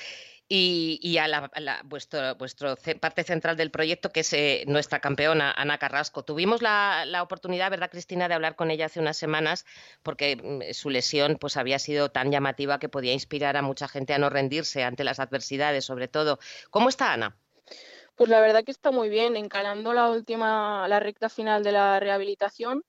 [0.50, 5.78] Y, a, la, vuestro, vuestro parte central del proyecto, que es eh, nuestra campeona, Ana
[5.78, 6.24] Carrasco.
[6.24, 9.66] Tuvimos la, oportunidad, ¿verdad, Cristina, de hablar con ella hace unas semanas,
[10.04, 14.14] porque mm, su lesión pues, había sido tan llamativa que podía inspirar a mucha gente
[14.14, 16.38] a no rendirse ante las adversidades, sobre todo.
[16.70, 17.38] ¿Cómo está Ana?
[18.16, 22.02] Pues la verdad que está muy bien, encarando la última, la recta final de la
[22.02, 22.84] rehabilitación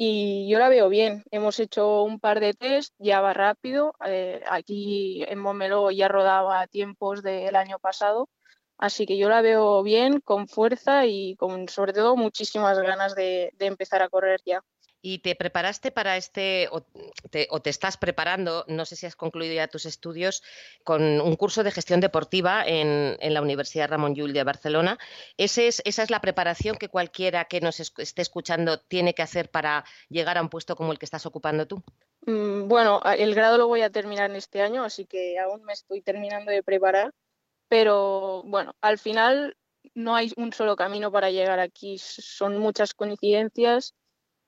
[0.00, 1.24] y yo la veo bien.
[1.32, 3.94] Hemos hecho un par de test, ya va rápido.
[4.06, 8.28] Eh, aquí en Montmeló ya rodaba tiempos del año pasado,
[8.78, 13.52] así que yo la veo bien, con fuerza y con sobre todo muchísimas ganas de
[13.58, 14.62] empezar a correr ya.
[15.00, 16.80] ¿Y te preparaste para este, o
[17.30, 20.42] te, estás preparando, no sé si has concluido ya tus estudios,
[20.82, 24.98] con un curso de gestión deportiva en, la Universidad Ramón Llull de Barcelona?
[25.36, 29.50] ¿Ese es, ¿Esa es la preparación que cualquiera que nos esté escuchando tiene que hacer
[29.50, 31.82] para llegar a un puesto como el que estás ocupando tú?
[32.26, 35.72] Mm, bueno, el grado lo voy a terminar en este año, así que aún me
[35.72, 37.12] estoy terminando de preparar,
[37.68, 39.56] pero bueno, al final
[39.94, 43.94] no hay un solo camino para llegar aquí, son muchas coincidencias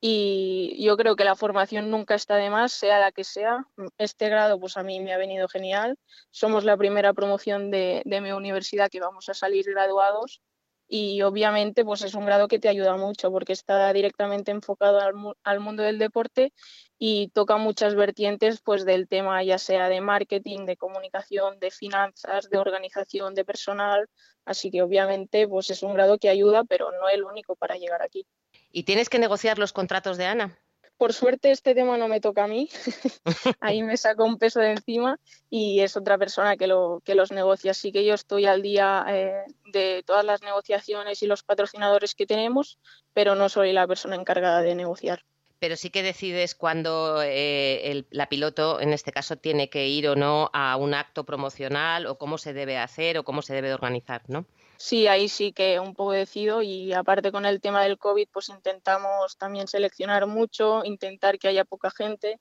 [0.01, 3.67] y yo creo que la formación nunca está de más, sea la que sea.
[3.99, 5.99] Este grado pues a mí me ha venido genial.
[6.31, 10.41] Somos la primera promoción de, mi universidad que vamos a salir graduados
[10.89, 15.01] y obviamente pues es un grado que te ayuda mucho porque está directamente enfocado
[15.45, 16.53] al, mundo del deporte
[16.99, 22.49] y toca muchas vertientes pues del tema ya sea de marketing, de comunicación, de finanzas,
[22.51, 24.09] de organización, de personal,
[24.47, 28.03] así que obviamente pues es un grado que ayuda pero no el único para llegar
[28.03, 28.27] aquí.
[28.73, 30.59] ¿Y tienes que negociar los contratos de Ana?
[30.97, 32.69] Por suerte este tema no me toca a mí,
[33.61, 35.19] ahí me saco un peso de encima
[35.49, 37.71] y es otra persona que, lo, que los negocia.
[37.71, 42.27] Así que yo estoy al día eh, de todas las negociaciones y los patrocinadores que
[42.27, 42.79] tenemos,
[43.15, 45.25] pero no soy la persona encargada de negociar
[45.61, 50.17] pero sí que decides cuando eh, la piloto, en este caso, tiene que ir o
[50.17, 54.23] no a un acto promocional o cómo se debe hacer o cómo se debe organizar,
[54.27, 54.47] ¿no?
[54.83, 58.49] Sí, ahí sí que un poco decido y aparte con el tema del COVID, pues
[58.49, 62.41] intentamos también seleccionar mucho, intentar que haya poca gente,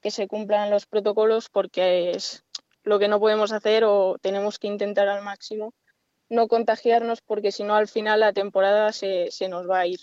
[0.00, 2.42] que se cumplan los protocolos porque es
[2.84, 5.74] lo que no podemos hacer o tenemos que intentar al máximo
[6.30, 10.00] no contagiarnos porque si no al final la temporada se, se nos va a ir.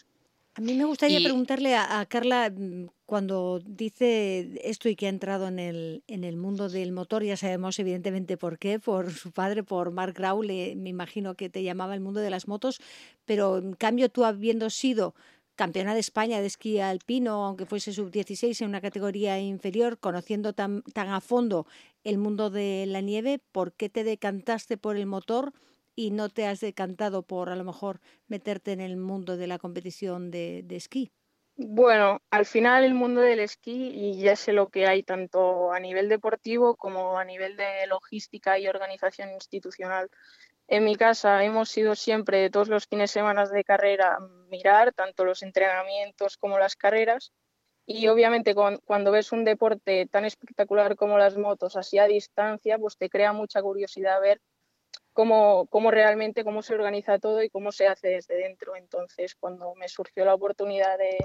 [0.54, 5.48] A mí me gustaría preguntarle a, Carla, mm, cuando dice esto y que ha entrado
[5.48, 9.64] en el, en el mundo del motor, ya sabemos evidentemente por qué, por su padre,
[9.64, 12.82] por Mark Grau, me imagino que te llamaba el mundo de las motos,
[13.24, 15.16] pero en cambio tú habiendo sido
[15.56, 20.82] campeona de España de esquí alpino, aunque fuese sub-16 en una categoría inferior, conociendo tan,
[20.94, 21.66] tan a fondo
[22.04, 25.54] el mundo de la nieve, ¿por qué te decantaste por el motor?
[25.96, 29.60] Y no te has decantado por a lo mejor meterte en el mundo de la
[29.60, 31.12] competición de, esquí?
[31.56, 35.80] Bueno, al final el mundo del esquí, y ya sé lo que hay tanto a
[35.80, 40.10] nivel deportivo como a nivel de logística y organización institucional.
[40.68, 44.18] En mi casa hemos sido siempre todos los fines de semana de carrera
[44.50, 47.34] mirar tanto los entrenamientos como las carreras.
[47.86, 52.98] Y obviamente cuando ves un deporte tan espectacular como las motos así a distancia, pues
[52.98, 54.40] te crea mucha curiosidad ver
[55.14, 58.76] cómo, cómo realmente, cómo se organiza todo y cómo se hace desde dentro.
[58.76, 61.18] Entonces, cuando me surgió la oportunidad de,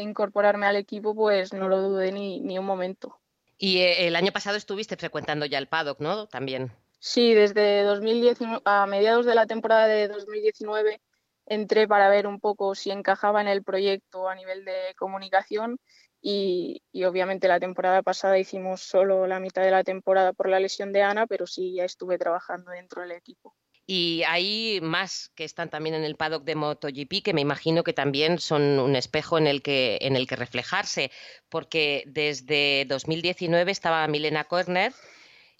[0.00, 3.18] incorporarme al equipo, pues no lo dudé ni, ni un momento.
[3.56, 6.26] Y eh, el año pasado estuviste frecuentando ya el paddock, ¿no?
[6.26, 6.70] También.
[6.98, 11.00] Sí, desde 2019, a mediados de la temporada de 2019
[11.46, 15.78] entré para ver un poco si encajaba en el proyecto a nivel de comunicación
[16.20, 20.92] y, obviamente la temporada pasada hicimos solo la mitad de la temporada por la lesión
[20.92, 23.54] de Ana, pero sí ya estuve trabajando dentro del equipo.
[23.88, 27.92] Y hay más que están también en el paddock de MotoGP que me imagino que
[27.92, 31.12] también son un espejo en el que, en el que reflejarse,
[31.48, 34.92] porque desde 2019 estaba Milena Körner,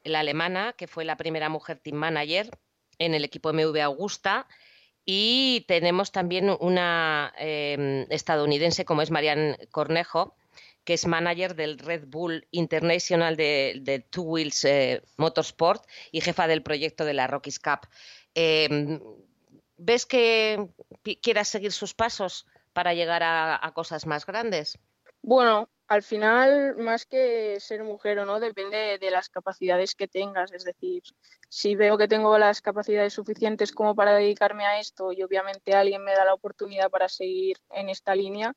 [0.03, 2.51] la alemana, que fue la primera mujer team manager
[2.99, 4.49] en el equipo MV Augusta,
[5.05, 10.35] y tenemos también una em, estadounidense como es Marianne Cornejo,
[10.87, 16.63] que es manager del Red Bull International de, Two Wheels eh, Motorsport y jefa del
[16.63, 17.81] proyecto de la Rockies Cup.
[18.35, 19.01] Em,
[19.77, 20.69] ¿Ves que
[21.21, 24.79] quieras seguir sus pasos para llegar a, cosas más grandes?
[25.23, 30.53] Bueno, al final, más que ser mujer o no, depende de las capacidades que tengas.
[30.53, 31.03] Es decir,
[31.49, 36.05] si veo que tengo las capacidades suficientes como para dedicarme a esto y obviamente alguien
[36.05, 38.55] me da la oportunidad para seguir en esta línea,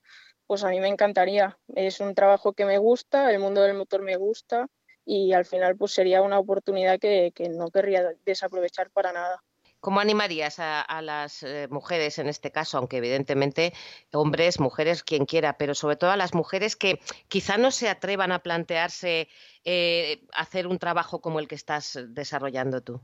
[0.49, 1.59] pues a mí me encantaría.
[1.75, 4.67] Es un trabajo que me gusta, el mundo del motor me gusta
[5.05, 9.43] y al final pues sería una oportunidad que, no querría desaprovechar para nada.
[9.79, 13.73] ¿Cómo animarías a, las eh, mujeres en este caso, aunque evidentemente
[14.11, 18.31] hombres, mujeres, quien quiera, pero sobre todo a las mujeres que quizá no se atrevan
[18.31, 19.29] a plantearse
[19.65, 22.99] eh, hacer un trabajo como el que estás desarrollando tú?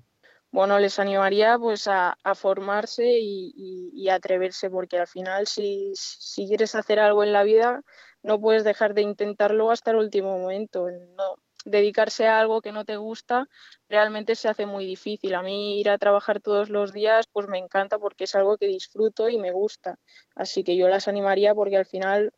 [0.55, 5.93] Bueno, les animaría pues a, formarse y, atreverse, porque al final si,
[6.47, 7.81] quieres hacer algo en la vida,
[8.23, 10.87] no puedes dejar de intentarlo hasta el último momento.
[10.89, 11.35] No,
[11.65, 13.49] dedicarse a algo que no te gusta
[13.89, 15.35] realmente se hace muy difícil.
[15.35, 18.67] A mí ir a trabajar todos los días pues me encanta porque es algo que
[18.67, 19.99] disfruto y me gusta.
[20.35, 22.31] Así que yo las animaría porque al final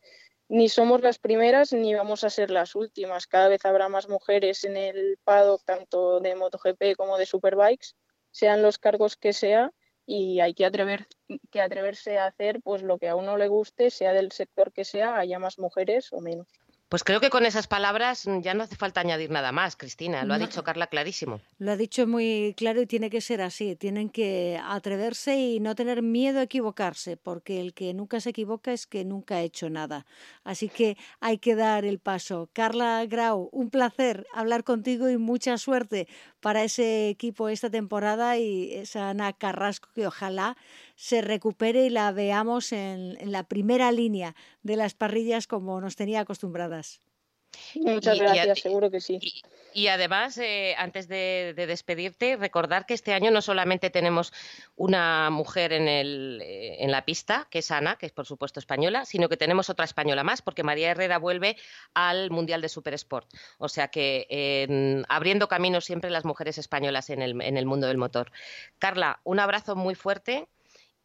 [0.49, 3.27] ni somos las primeras ni vamos a ser las últimas.
[3.27, 7.93] Cada vez habrá más mujeres en el paddock, tanto de MotoGP como de Superbikes
[8.31, 9.71] sean los cargos que sea,
[10.05, 11.07] y hay que, atrever,
[11.51, 14.85] que atreverse a hacer pues lo que a uno le guste, sea del sector que
[14.85, 16.47] sea, haya más mujeres o menos.
[16.89, 20.23] Pues creo que con esas palabras ya no hace falta añadir nada más, Cristina.
[20.23, 21.41] Lo ha dicho Carla clarísimo.
[21.57, 23.75] Lo ha dicho muy claro y tiene que ser así.
[23.75, 28.71] Tienen que atreverse y no tener miedo a equivocarse, porque el que nunca se equivoca
[28.71, 30.05] es que nunca ha hecho nada.
[30.45, 32.49] Así que hay que dar el paso.
[32.53, 36.07] Carla Grau, un placer hablar contigo y mucha suerte
[36.39, 40.57] para ese equipo esta temporada y esa Ana Carrasco que ojalá
[40.95, 46.21] se recupere y la veamos en, la primera línea de las parrillas como nos tenía
[46.21, 47.01] acostumbradas.
[47.75, 49.19] Muchas gracias, seguro que sí.
[49.73, 54.33] Y, además, eh, antes de, despedirte, recordar que este año no solamente tenemos
[54.75, 58.59] una mujer en, el, eh, en la pista, que es Ana, que es por supuesto
[58.59, 61.57] española, sino que tenemos otra española más, porque María Herrera vuelve
[61.93, 63.27] al Mundial de Supersport.
[63.57, 67.97] O sea que abriendo camino siempre las mujeres españolas en el, en el mundo del
[67.97, 68.31] motor.
[68.79, 70.47] Carla, un abrazo muy fuerte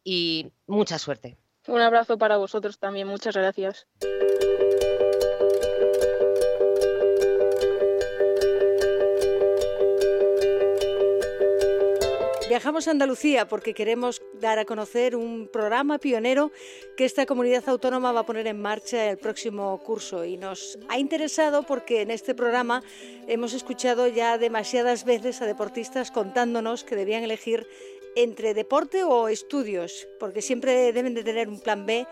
[0.03, 1.37] y mucha suerte.
[1.67, 3.87] Un abrazo para vosotros también, muchas gracias.
[12.53, 16.51] Viajamos a Andalucía porque queremos dar a conocer un programa pionero
[16.95, 20.23] que esta comunidad autónoma va a poner en marcha el próximo curso.
[20.23, 22.83] Y nos ha interesado porque en este programa
[23.25, 27.65] hemos escuchado ya demasiadas veces a deportistas contándonos que debían elegir
[28.15, 32.05] entre deporte o estudios, porque siempre deben de tener un plan B,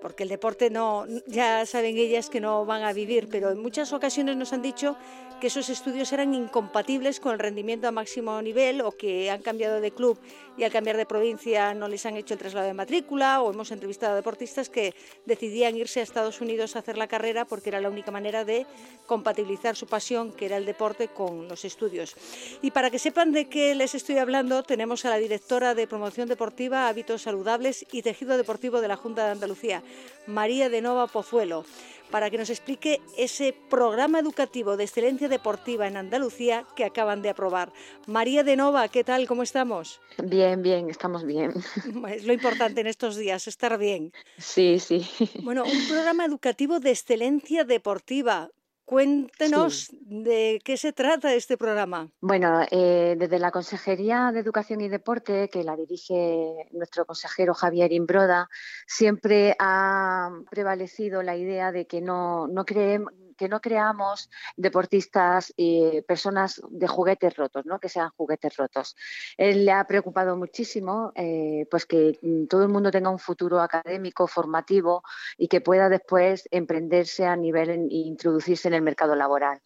[0.00, 3.92] porque el deporte no, ya saben ellas que no van a vivir, pero en muchas
[3.92, 4.96] ocasiones nos han dicho
[5.42, 9.80] que esos estudios eran incompatibles con el rendimiento a máximo nivel o que han cambiado
[9.80, 10.16] de club
[10.56, 13.72] y al cambiar de provincia no les han hecho el traslado de matrícula o hemos
[13.72, 14.94] entrevistado a deportistas que
[15.26, 18.66] decidían irse a Estados Unidos a hacer la carrera porque era la única manera de
[19.06, 22.14] compatibilizar su pasión, que era el deporte, con los estudios.
[22.62, 26.28] Y para que sepan de qué les estoy hablando, tenemos a la directora de Promoción
[26.28, 29.82] Deportiva, Hábitos Saludables y Tejido Deportivo de la Junta de Andalucía.
[30.28, 31.64] María de Nova Pozuelo,
[32.12, 37.30] para que nos explique ese programa educativo de excelencia deportiva en Andalucía que acaban de
[37.30, 37.72] aprobar.
[38.06, 39.26] María de Nova, ¿qué tal?
[39.26, 40.00] ¿Cómo estamos?
[40.22, 41.52] Bien, bien, estamos bien.
[42.12, 44.12] Es lo importante en estos días, estar bien.
[44.36, 45.08] Sí, sí.
[45.42, 48.50] Bueno, un programa educativo de excelencia deportiva.
[48.92, 52.10] Cuéntenos de qué se trata este programa.
[52.20, 57.90] Bueno, eh, desde la Consejería de Educación y Deporte, que la dirige nuestro consejero Javier
[57.90, 58.50] Imbroda,
[58.86, 66.00] siempre ha prevalecido la idea de que no, no, creemos, que no creamos deportistas y
[66.02, 67.80] personas de juguetes rotos, ¿no?
[67.80, 68.94] que sean juguetes rotos.
[69.36, 74.28] Él le ha preocupado muchísimo eh, pues que todo el mundo tenga un futuro académico,
[74.28, 75.02] formativo
[75.36, 79.60] y que pueda después emprenderse a nivel e introducirse en el mercado laboral.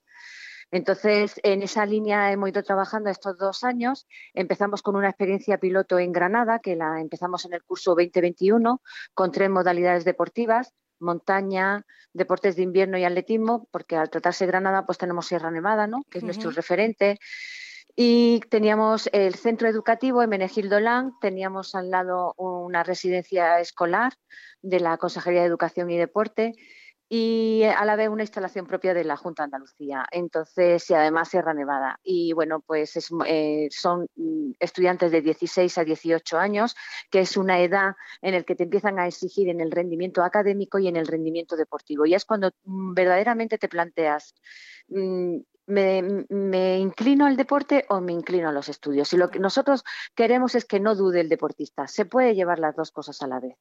[0.70, 4.06] Entonces, en esa línea hemos ido trabajando estos dos años.
[4.32, 8.80] Empezamos con una experiencia piloto en Granada, que la empezamos en el curso 2021,
[9.12, 14.86] con tres modalidades deportivas, montaña, deportes de invierno y atletismo, porque al tratarse de Granada,
[14.86, 16.04] pues tenemos Sierra Nevada, ¿no?
[16.10, 17.18] que es nuestro referente.
[17.94, 24.12] Y teníamos el centro educativo en Menegildo Lang, teníamos al lado una residencia escolar
[24.60, 26.52] de la Consejería de Educación y Deporte
[27.08, 30.06] y a la vez una instalación propia de la Junta de Andalucía.
[30.10, 32.00] Entonces, y además Sierra Nevada.
[32.02, 36.74] Y bueno, pues eh, son mm, estudiantes de 16 a 18 años,
[37.10, 40.78] que es una edad en la que te empiezan a exigir en el rendimiento académico
[40.78, 42.06] y en el rendimiento deportivo.
[42.06, 44.34] Y es cuando mm, verdaderamente te planteas,
[44.88, 49.12] mm, me, inclino al deporte o me inclino a los estudios.
[49.12, 51.86] Y lo que nosotros queremos es que no dude el deportista.
[51.86, 53.56] Se puede llevar las dos cosas a la vez.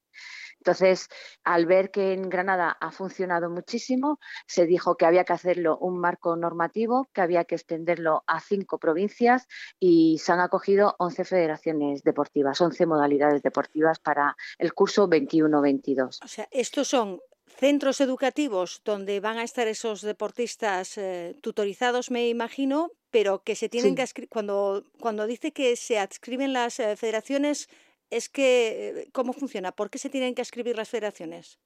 [0.58, 1.10] Entonces,
[1.44, 6.00] al ver que en Granada ha funcionado muchísimo, se dijo que había que hacerlo un
[6.00, 9.48] marco normativo, que había que extenderlo a cinco provincias
[9.80, 16.20] y se han acogido 11 federaciones deportivas, 11 modalidades deportivas para el curso 21-22.
[16.24, 17.20] O sea, estos son
[17.58, 23.70] centros educativos donde van a estar esos deportistas eh, tutorizados, me imagino, pero que se
[23.70, 27.70] tienen que cuando cuando dice que se adscriben las eh, federaciones
[28.16, 29.74] es que, eh, ¿cómo funciona?
[29.74, 31.60] ¿Por qué se tienen que escribir las federaciones?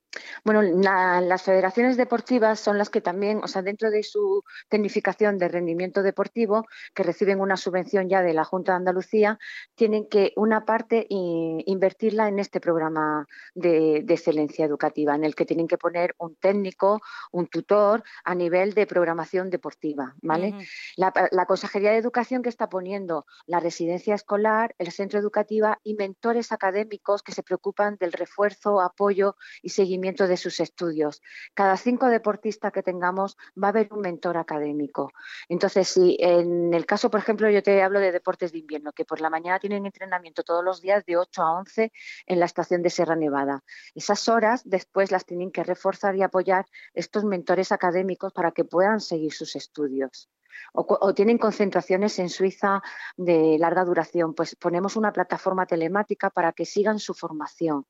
[0.43, 5.47] Bueno, las federaciones deportivas son las que también, o sea, dentro de su tecnificación de
[5.47, 9.37] rendimiento deportivo, que reciben una subvención ya de la Junta de Andalucía,
[9.75, 15.67] tienen que una parte invertirla en este programa de, excelencia educativa, en el que tienen
[15.67, 20.55] que poner un técnico, un tutor a nivel de programación deportiva, ¿vale?
[20.97, 25.93] la, la, Consejería de Educación que está poniendo la residencia escolar, el centro educativo y
[25.93, 31.21] mentores académicos que se preocupan del refuerzo, apoyo y seguimiento de sus estudios.
[31.53, 35.11] Cada cinco deportistas que tengamos va a haber un mentor académico.
[35.47, 39.05] Entonces, si en el caso, por ejemplo, yo te hablo de deportes de invierno, que
[39.05, 41.91] por la mañana tienen entrenamiento todos los días de 8 a 11
[42.25, 43.63] en la estación de Sierra Nevada.
[43.95, 48.99] Esas horas después las tienen que reforzar y apoyar estos mentores académicos para que puedan
[48.99, 50.29] seguir sus estudios.
[50.73, 52.81] O, o, tienen concentraciones en Suiza
[53.17, 57.85] de larga duración, pues ponemos una plataforma telemática para que sigan su formación.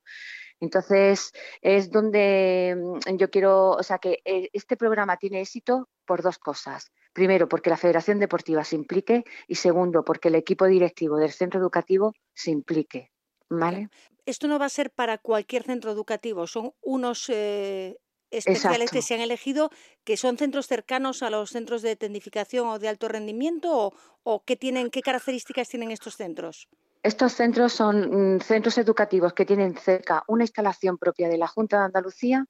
[0.60, 1.32] Entonces,
[1.62, 6.38] es donde mm, yo quiero, o sea, que eh, este programa tiene éxito por dos
[6.38, 6.91] cosas.
[7.14, 11.60] Primero, porque la Federación Deportiva se implique y segundo, porque el equipo directivo del centro
[11.60, 13.12] educativo se implique.
[13.49, 13.89] ¿Vale?
[14.26, 17.97] Esto no va a ser para cualquier centro educativo, son unos eh,
[18.32, 19.72] especiales que se han elegido
[20.04, 24.44] que son centros cercanos a los centros de tecnificación o de alto rendimiento o, o
[24.44, 26.68] qué tienen qué características tienen estos centros.
[27.02, 31.80] Estos centros son mm, centros educativos que tienen cerca una instalación propia de la Junta
[31.80, 32.46] de Andalucía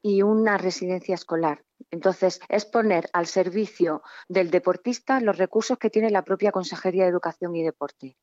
[0.00, 1.62] y una residencia escolar.
[1.90, 7.10] Entonces, es poner al servicio del deportista los recursos que tiene la propia Consejería de
[7.10, 8.16] Educación y Deporte.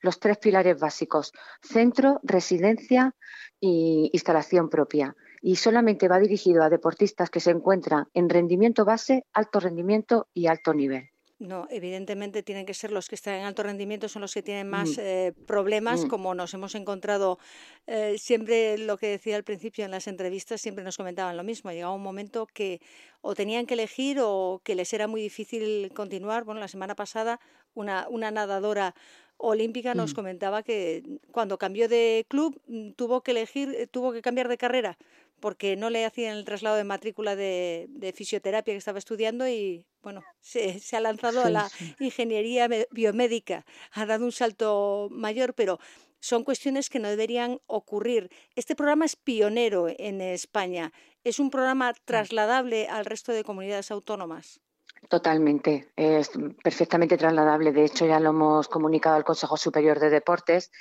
[0.00, 3.14] Los tres pilares básicos, centro, residencia
[3.60, 5.16] e instalación propia.
[5.46, 10.48] Y solamente va dirigido a deportistas que se encuentran en rendimiento base, alto rendimiento y
[10.48, 11.08] alto nivel.
[11.38, 14.68] No, evidentemente tienen que ser los que están en alto rendimiento, son los que tienen
[14.68, 15.00] más mm.
[15.00, 16.08] eh, problemas, mm.
[16.08, 17.38] como nos hemos encontrado
[17.86, 21.70] eh, siempre, lo que decía al principio en las entrevistas, siempre nos comentaban lo mismo.
[21.70, 22.80] Llegaba un momento que
[23.20, 26.42] o tenían que elegir o que les era muy difícil continuar.
[26.42, 27.38] Bueno, la semana pasada
[27.72, 28.96] una, una nadadora
[29.36, 30.16] olímpica nos mm.
[30.16, 32.60] comentaba que cuando cambió de club
[32.96, 34.98] tuvo que elegir, tuvo que cambiar de carrera
[35.40, 40.22] porque no le hacían el traslado de matrícula de, fisioterapia que estaba estudiando y bueno,
[40.40, 45.78] se, ha lanzado a la ingeniería biomédica, ha dado un salto mayor, pero
[46.20, 48.30] son cuestiones que no deberían ocurrir.
[48.54, 50.92] Este programa es pionero en España.
[51.24, 51.96] ¿Es un programa mm.
[52.04, 54.60] trasladable al resto de comunidades autónomas?
[55.08, 56.30] Totalmente, es
[56.64, 57.72] perfectamente trasladable.
[57.72, 60.72] De hecho, ya lo hemos comunicado al Consejo Superior de Deportes,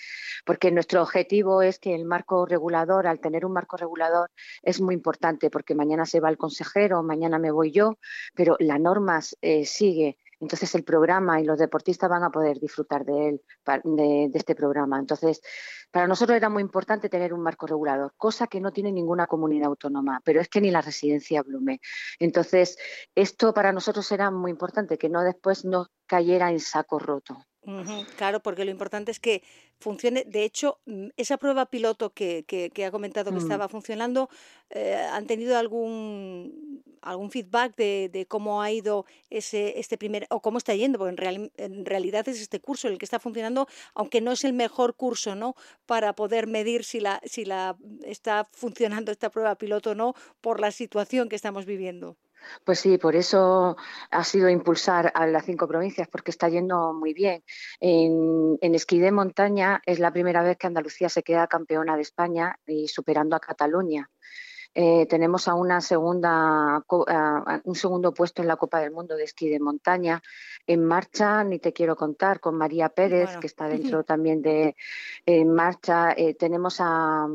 [0.45, 4.31] porque nuestro objetivo es que el marco regulador, al tener un marco regulador,
[4.63, 7.99] es muy importante, porque mañana se va el consejero, mañana me voy yo,
[8.33, 13.03] pero la norma eh, sigue entonces el programa y los deportistas van a poder disfrutar
[13.03, 13.41] de él,
[13.83, 14.99] de, este programa.
[14.99, 15.41] Entonces,
[15.89, 19.67] para nosotros era muy importante tener un marco regulador, cosa que no tiene ninguna comunidad
[19.69, 21.81] autónoma, pero es que ni la residencia Blume.
[22.19, 22.77] Entonces,
[23.15, 27.37] esto para nosotros era muy importante, que no después no cayera en saco roto.
[28.17, 29.43] Claro, porque lo importante es que
[29.79, 30.23] funcione.
[30.25, 32.45] De hecho, mm, esa prueba piloto que,
[32.85, 33.41] ha comentado que mm.
[33.41, 34.29] estaba funcionando,
[34.69, 40.57] eh, ¿han tenido algún algún feedback de, cómo ha ido ese este primer o cómo
[40.57, 40.97] está yendo?
[40.97, 44.53] Porque en, en realidad es este curso el que está funcionando, aunque no es el
[44.53, 45.55] mejor curso, ¿no?
[45.85, 50.59] Para poder medir si la si la está funcionando esta prueba piloto o no por
[50.59, 52.17] la situación que estamos viviendo.
[52.63, 53.75] Pues sí, por eso
[54.11, 57.43] ha sido impulsar a las cinco provincias, porque está yendo muy bien.
[57.79, 62.59] En, esquí de montaña es la primera vez que Andalucía se queda campeona de España
[62.65, 64.09] y superando a Cataluña.
[64.77, 66.83] Eh, tenemos a una segunda,
[67.63, 70.21] un segundo puesto en la Copa del Mundo de esquí de montaña.
[70.67, 73.67] En marcha, ni te quiero contar, con María Pérez, que está
[73.99, 74.75] dentro también de
[75.25, 76.11] en marcha.
[76.11, 77.25] Eh, tenemos a,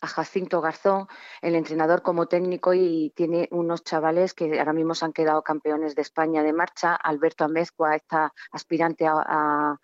[0.00, 1.06] a Jacinto Garzón,
[1.42, 5.94] el entrenador como técnico y tiene unos chavales que ahora mismo se han quedado campeones
[5.94, 6.94] de España de marcha.
[6.94, 9.78] Alberto Amezcua está aspirante a,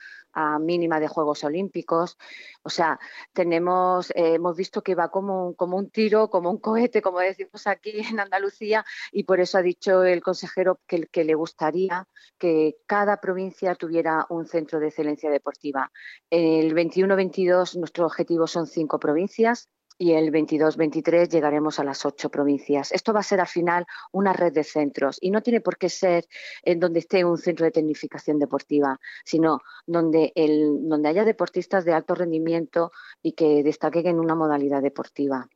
[0.61, 2.17] mínima de Juegos Olímpicos.
[2.63, 2.99] O sea,
[3.35, 7.67] tenemos, eh, hemos visto que va como, como un tiro, como un cohete, como decimos
[7.67, 12.09] aquí en Andalucía, y por eso ha dicho el consejero que, que le gustaría
[12.39, 15.93] que cada provincia tuviera un centro de excelencia deportiva.
[16.31, 22.93] El 21-22 nuestro objetivo son cinco provincias y el 22-23 llegaremos a las ocho provincias.
[22.93, 25.88] Esto va a ser al final una red de centros y no tiene por qué
[25.88, 26.26] ser
[26.62, 31.93] en donde esté un centro de tecnificación deportiva, sino donde, el, donde haya deportistas de
[31.93, 35.49] alto rendimiento y que destaquen en una modalidad deportiva.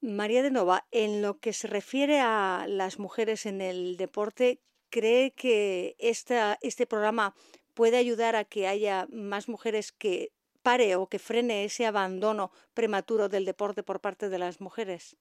[0.00, 5.32] María de Nova, en lo que se refiere a las mujeres en el deporte, ¿cree
[5.32, 7.34] que esta, este programa
[7.74, 10.32] puede ayudar a que haya más mujeres que
[10.62, 15.16] pare o que frene ese abandono prematuro del deporte por parte de las mujeres?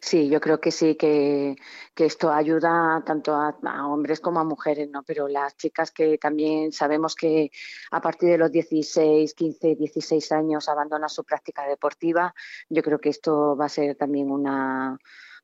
[0.00, 1.56] Sí, yo creo que sí, que,
[1.96, 3.54] esto ayuda tanto a,
[3.86, 5.02] hombres como a mujeres, ¿no?
[5.02, 7.50] Pero las chicas que también sabemos que
[7.90, 12.34] a partir de los 16, 15, 16 años abandonan su práctica deportiva,
[12.68, 14.98] yo creo que esto va a ser también una,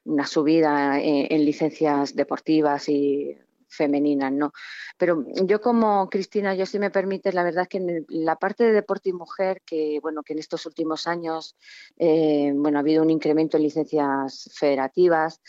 [0.04, 3.36] una subida en licencias deportivas y
[3.68, 4.52] femeninas, ¿no?
[4.96, 8.64] Pero yo como Cristina, yo si me permite, la verdad es que en la parte
[8.64, 11.56] de deporte y mujer, que bueno, que en estos últimos años,
[11.98, 15.40] eh, bueno, ha habido un incremento en licencias federativas.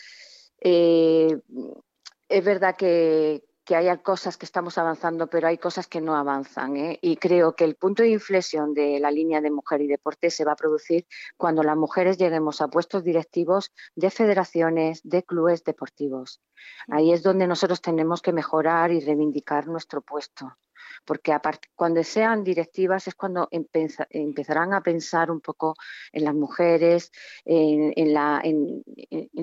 [0.60, 1.36] Eh,
[2.28, 6.78] es verdad que, que hay cosas que estamos avanzando, pero hay cosas que no avanzan.
[6.78, 6.98] ¿eh?
[7.02, 10.46] Y creo que el punto de inflexión de la línea de mujer y deporte se
[10.46, 11.06] va a producir
[11.36, 16.40] cuando las mujeres lleguemos a puestos directivos de federaciones, de clubes deportivos.
[16.88, 20.56] Ahí es donde nosotros tenemos que mejorar y reivindicar nuestro puesto.
[21.04, 21.36] Porque
[21.74, 25.74] cuando sean directivas es cuando empezarán a pensar un poco
[26.10, 27.12] en las mujeres,
[27.44, 27.92] en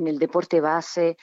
[0.07, 1.15] el deporte base,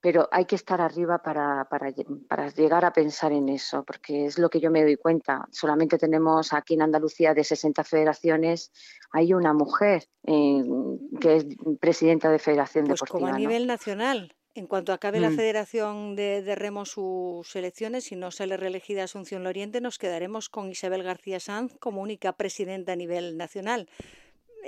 [0.00, 1.92] pero hay que estar arriba para, para,
[2.28, 5.46] para, llegar a pensar en eso, porque es lo que yo me doy cuenta.
[5.50, 8.72] Solamente tenemos aquí en Andalucía de 60 federaciones,
[9.10, 10.62] hay una mujer eh,
[11.20, 11.46] que es
[11.80, 13.30] presidenta de Federación pues Deportiva.
[13.30, 14.34] Como a nivel nacional.
[14.54, 15.36] En cuanto acabe la mm.
[15.36, 20.68] Federación de, de, Remo sus elecciones y no sale reelegida Asunción Loriente, nos quedaremos con
[20.68, 23.88] Isabel García Sanz como única presidenta a nivel nacional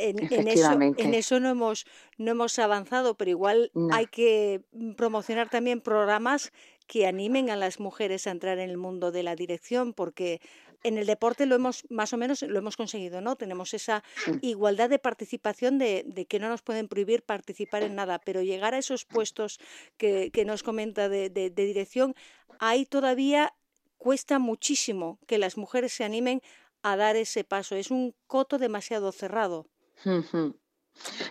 [0.08, 1.86] en, eso, no hemos,
[2.18, 6.52] no hemos avanzado, pero igual hay que mm, promocionar también programas
[6.86, 10.40] que animen a las mujeres a entrar en el mundo de la dirección, porque
[10.82, 13.36] en el deporte lo hemos más o menos lo hemos conseguido, ¿no?
[13.36, 14.02] Tenemos esa
[14.40, 18.78] igualdad de participación de, que no nos pueden prohibir participar en nada, pero llegar a
[18.78, 19.60] esos puestos
[19.98, 22.14] que, nos comenta de, de dirección,
[22.58, 23.54] ahí todavía
[23.98, 26.40] cuesta muchísimo que las mujeres se animen
[26.82, 27.76] a dar ese paso.
[27.76, 29.66] Es un coto demasiado cerrado.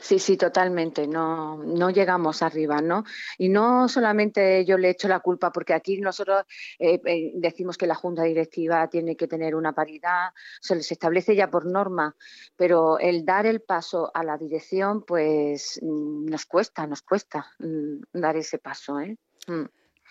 [0.02, 1.08] Sí, sí, totalmente.
[1.08, 3.04] No, no llegamos arriba, ¿no?
[3.38, 6.44] Y no solamente yo le echo la culpa, porque aquí nosotros
[6.80, 10.30] eh, eh, decimos que la junta directiva tiene que tener una paridad,
[10.62, 12.16] se les establece ya por norma,
[12.56, 18.02] pero el dar el paso a la dirección, pues mm, nos cuesta, nos cuesta mm,
[18.14, 19.18] dar ese paso, ¿eh?
[19.48, 19.66] Mm.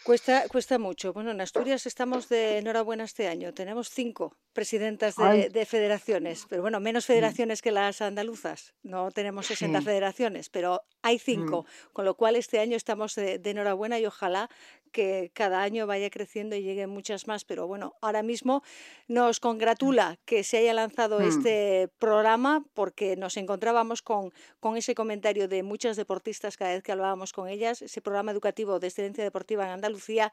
[0.04, 1.12] Cuesta, cuesta mucho.
[1.12, 3.52] Bueno, en Asturias estamos de enhorabuena este año.
[3.52, 7.06] Tenemos cinco presidentas de, federaciones, pero bueno, menos mm.
[7.06, 8.74] federaciones que las andaluzas.
[8.82, 11.92] No tenemos 60 federaciones, pero hay cinco, mm.
[11.92, 14.48] con lo cual este año estamos de, enhorabuena y ojalá
[14.88, 18.62] que cada año vaya creciendo y lleguen muchas más, pero bueno, ahora mismo
[19.06, 21.22] nos congratula que se haya lanzado mm.
[21.22, 26.92] este programa porque nos encontrábamos con, con ese comentario de muchas deportistas cada vez que
[26.92, 30.32] hablábamos con ellas, ese programa educativo de excelencia deportiva en Andalucía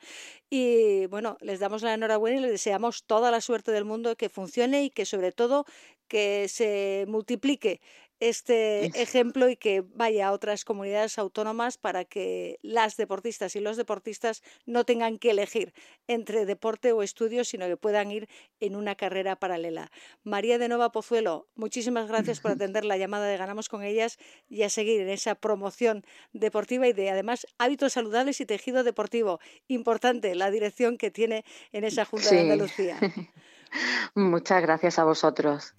[0.49, 4.30] y bueno, les damos la enhorabuena y les deseamos toda la suerte del mundo que
[4.30, 5.66] funcione y que sobre todo
[6.08, 7.82] que se multiplique
[8.20, 13.78] este ejemplo y que vaya a otras comunidades autónomas para que las deportistas y los
[13.78, 15.74] deportistas no tengan que elegir
[16.07, 19.91] entre deporte o estudios, sino que puedan ir en una carrera paralela.
[20.24, 24.18] María de Nova Pozuelo, muchísimas gracias por atender la llamada de Ganamos con ellas
[24.49, 29.39] y a seguir en esa promoción deportiva y de además hábitos saludables y tejido deportivo.
[29.68, 32.97] Importante la dirección que tiene en esa Junta de Andalucía.
[34.16, 35.74] Muchas gracias a vosotros.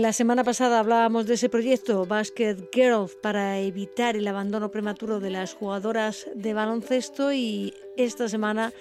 [0.00, 5.28] La semana pasada hablábamos de ese proyecto Basket Girls para evitar el abandono prematuro de
[5.28, 8.72] las jugadoras de baloncesto y esta semana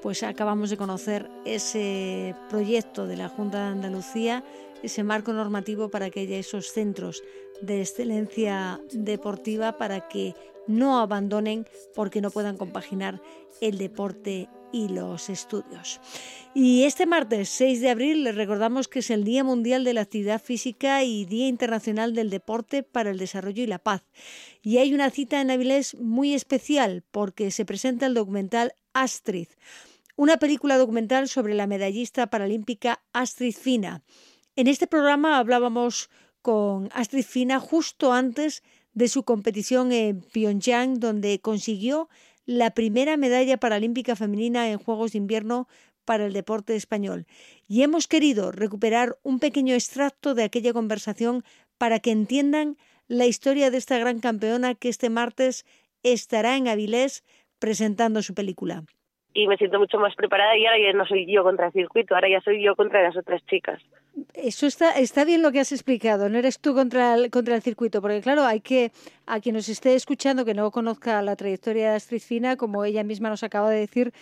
[0.00, 4.44] pues acabamos de conocer ese proyecto de la Junta de Andalucía,
[4.82, 7.22] ese marco normativo para que haya esos centros
[7.60, 10.34] de excelencia deportiva para que
[10.66, 13.20] no abandonen porque no puedan compaginar
[13.60, 16.00] el deporte y los estudios.
[16.54, 20.00] Y este martes 6 de abril les recordamos que es el Día Mundial de la
[20.00, 24.02] Actividad Física y Día Internacional del Deporte para el Desarrollo y la Paz.
[24.62, 29.48] Y hay una cita en Avilés muy especial porque se presenta el documental Astrid,
[30.16, 34.02] una película documental sobre la medallista paralímpica Astrid Fina.
[34.56, 36.10] En este programa hablábamos
[36.42, 38.62] con Astrid Fina justo antes
[38.94, 42.08] de su competición en Pyongyang, donde consiguió
[42.46, 45.68] la primera medalla paralímpica femenina en Juegos de Invierno
[46.04, 47.26] para el deporte español.
[47.68, 51.44] Y hemos querido recuperar un pequeño extracto de aquella conversación
[51.78, 52.76] para que entiendan
[53.08, 55.64] la historia de esta gran campeona que este martes
[56.02, 57.22] estará en Avilés
[57.58, 58.84] presentando su película.
[59.34, 62.14] Y me siento mucho más preparada y ahora ya no soy yo contra el circuito,
[62.14, 63.80] ahora ya soy yo contra las otras chicas.
[64.34, 67.62] Eso está, está bien lo que has explicado, no eres tú contra el, contra el
[67.62, 68.92] circuito, porque claro, hay que,
[69.26, 73.04] a quien nos esté escuchando que no conozca la trayectoria de Astrid Fina, como ella
[73.04, 74.12] misma nos acaba de decir,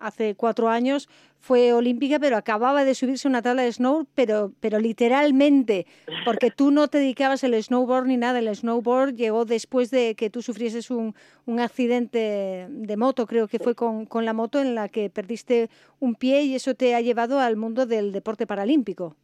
[0.00, 1.08] hace cuatro años
[1.40, 5.86] fue olímpica, pero acababa de subirse una tabla de snow, pero, pero literalmente,
[6.24, 10.30] porque tú no te dedicabas al snowboard ni nada, el snowboard llegó después de que
[10.30, 11.14] tú sufrieses un,
[11.46, 15.68] un accidente de moto, creo que fue con, con la moto en la que perdiste
[16.00, 19.16] un pie y eso te ha llevado al mundo del deporte paralímpico.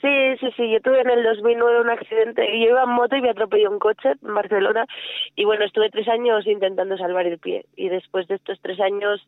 [0.00, 3.20] Sí, sí, sí, yo tuve en el 2009 un accidente, yo iba en moto y
[3.20, 4.86] me atropelló un coche en Barcelona
[5.34, 7.64] y bueno, estuve tres años intentando salvar el pie.
[7.74, 9.26] Y después de estos tres años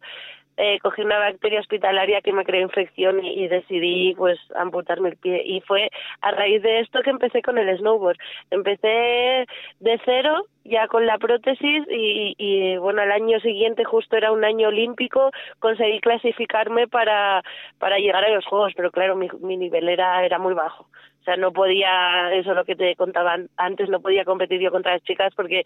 [0.60, 5.42] eh, cogí una bacteria hospitalaria que me creó infección y, decidí pues amputarme el pie
[5.44, 5.90] y fue
[6.20, 8.18] a raíz de esto que empecé con el snowboard.
[8.50, 9.46] Empecé
[9.80, 14.44] de cero ya con la prótesis y, y bueno al año siguiente justo era un
[14.44, 17.42] año olímpico conseguí clasificarme para
[17.78, 20.86] para llegar a los juegos pero claro mi, mi nivel era era muy bajo
[21.30, 24.92] sea, no podía, eso es lo que te contaban antes, no podía competir yo contra
[24.92, 25.64] las chicas porque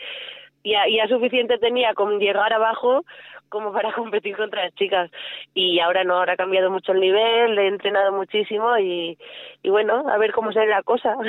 [0.65, 3.05] ya, suficiente tenía con llegar abajo
[3.49, 5.11] como para competir contra las chicas.
[5.55, 9.19] Y ahora no, ahora ha cambiado mucho el nivel, he entrenado muchísimo y,
[9.62, 11.17] y bueno, a ver cómo sale la cosa.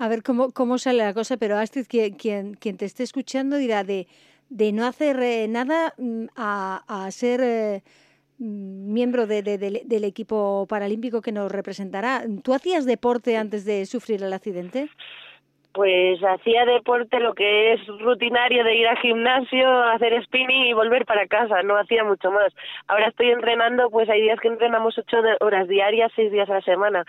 [0.00, 3.56] A ver cómo, cómo sale la cosa, pero Astrid, quien, quien, quien te esté escuchando
[3.56, 4.06] dirá de,
[4.48, 7.82] de no hacer eh, nada mm, a, a ser...
[8.38, 12.22] Mm, miembro de, del equipo paralímpico que nos representará.
[12.42, 14.88] ¿Tú hacías deporte antes de sufrir el accidente?
[15.72, 21.04] Pues hacía deporte lo que es rutinario de ir al gimnasio, hacer spinning y volver
[21.04, 22.52] para casa, no hacía mucho más.
[22.88, 26.62] Ahora estoy entrenando, pues hay días que entrenamos ocho horas diarias, seis días a la
[26.62, 27.04] semana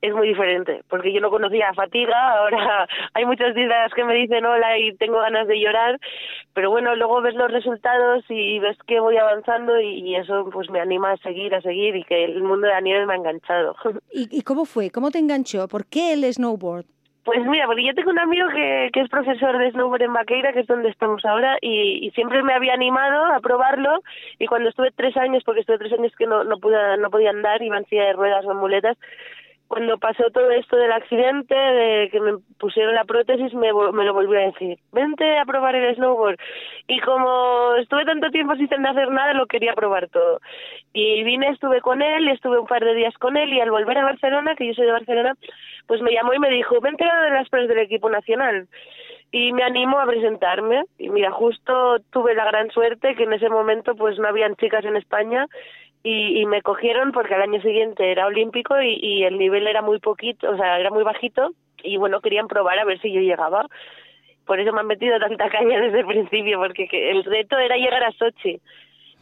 [0.00, 4.44] es muy diferente, porque yo no conocía fatiga, ahora hay muchos días que me dicen
[4.44, 5.98] hola y tengo ganas de llorar,
[6.54, 10.80] pero bueno, luego ves los resultados y ves que voy avanzando y, eso pues me
[10.80, 13.76] anima a seguir, a seguir y que el mundo de la nieve me ha enganchado.
[14.12, 14.90] ¿Y, cómo fue?
[14.90, 15.68] ¿Cómo te enganchó?
[15.68, 16.86] ¿Por qué el snowboard?
[17.24, 20.54] Pues mira, porque yo tengo un amigo que, que es profesor de snowboard en Vaqueira,
[20.54, 24.02] que es donde estamos ahora, y, y, siempre me había animado a probarlo.
[24.38, 27.28] Y cuando estuve tres años, porque estuve tres años que no, no, pude, no podía
[27.30, 28.96] andar, iba en silla de ruedas o en muletas,
[29.68, 34.14] cuando pasó todo esto del accidente, de que me pusieron la prótesis, me, me lo
[34.14, 36.38] volvió a decir, vente a probar el snowboard.
[36.86, 40.40] Y como estuve tanto tiempo sin hacer nada, lo quería probar todo.
[40.94, 43.98] Y vine, estuve con él, estuve un par de días con él, y al volver
[43.98, 45.34] a Barcelona, que yo soy de Barcelona,
[45.86, 48.68] pues me llamó y me dijo, vente a de las pruebas del equipo nacional.
[49.30, 50.84] Y me animó a presentarme.
[50.96, 54.86] Y mira, justo tuve la gran suerte que en ese momento pues no habían chicas
[54.86, 55.46] en España
[56.10, 60.50] y, me cogieron porque al año siguiente era olímpico y, el nivel era muy poquito,
[60.50, 61.50] o sea, era muy bajito
[61.82, 63.66] y bueno, querían probar a ver si yo llegaba.
[64.46, 68.02] Por eso me han metido tanta caña desde el principio, porque el reto era llegar
[68.04, 68.58] a Sochi.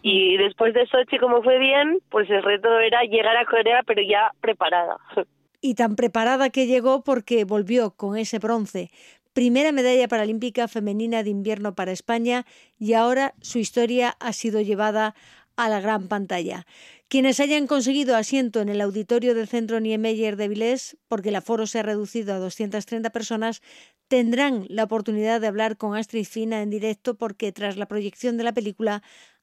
[0.03, 4.03] Y después de Sochi, como fue bien, pues el reto era llegar a Corea, pero
[4.03, 4.99] ya preparada.
[5.63, 8.91] Y tan preparada que llegó porque volvió con ese bronce.
[9.33, 12.45] Primera medalla paralímpica femenina de invierno para España
[12.79, 15.15] y ahora su historia ha sido llevada
[15.57, 16.67] a la gran pantalla.
[17.09, 21.67] Quienes hayan conseguido asiento en el auditorio del Centro Niemeyer de Vilés, porque el aforo
[21.67, 23.63] se ha reducido a 230 personas,
[24.09, 28.45] tendrán la oportunidad de hablar con Astrid Fina en directo porque tras la proyección de
[28.45, 29.03] la película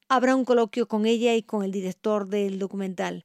[0.09, 3.23] habrá un coloquio con ella y con el director del documental.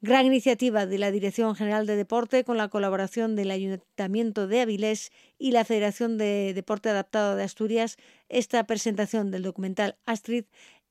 [0.00, 5.10] Gran iniciativa de la Dirección General de Deporte con la colaboración del Ayuntamiento de Avilés
[5.38, 7.96] y la Federación de Deporte Adaptado de Asturias,
[8.28, 10.44] esta presentación del documental Astrid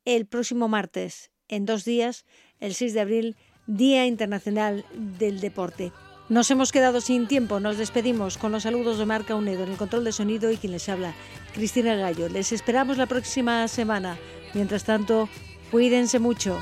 [0.06, 2.26] el próximo martes, en dos días,
[2.60, 3.36] el 6 de abril,
[3.68, 5.91] Día Internacional del Deporte.
[6.30, 9.78] Nos hemos quedado sin tiempo, nos despedimos con los saludos de Marca Unedo en el
[9.78, 11.16] control de sonido y quien les habla,
[11.54, 12.30] Cristina Gallo.
[12.30, 14.18] Les esperamos la próxima semana.
[14.54, 15.28] Mientras tanto,
[15.72, 16.58] cuídense mucho.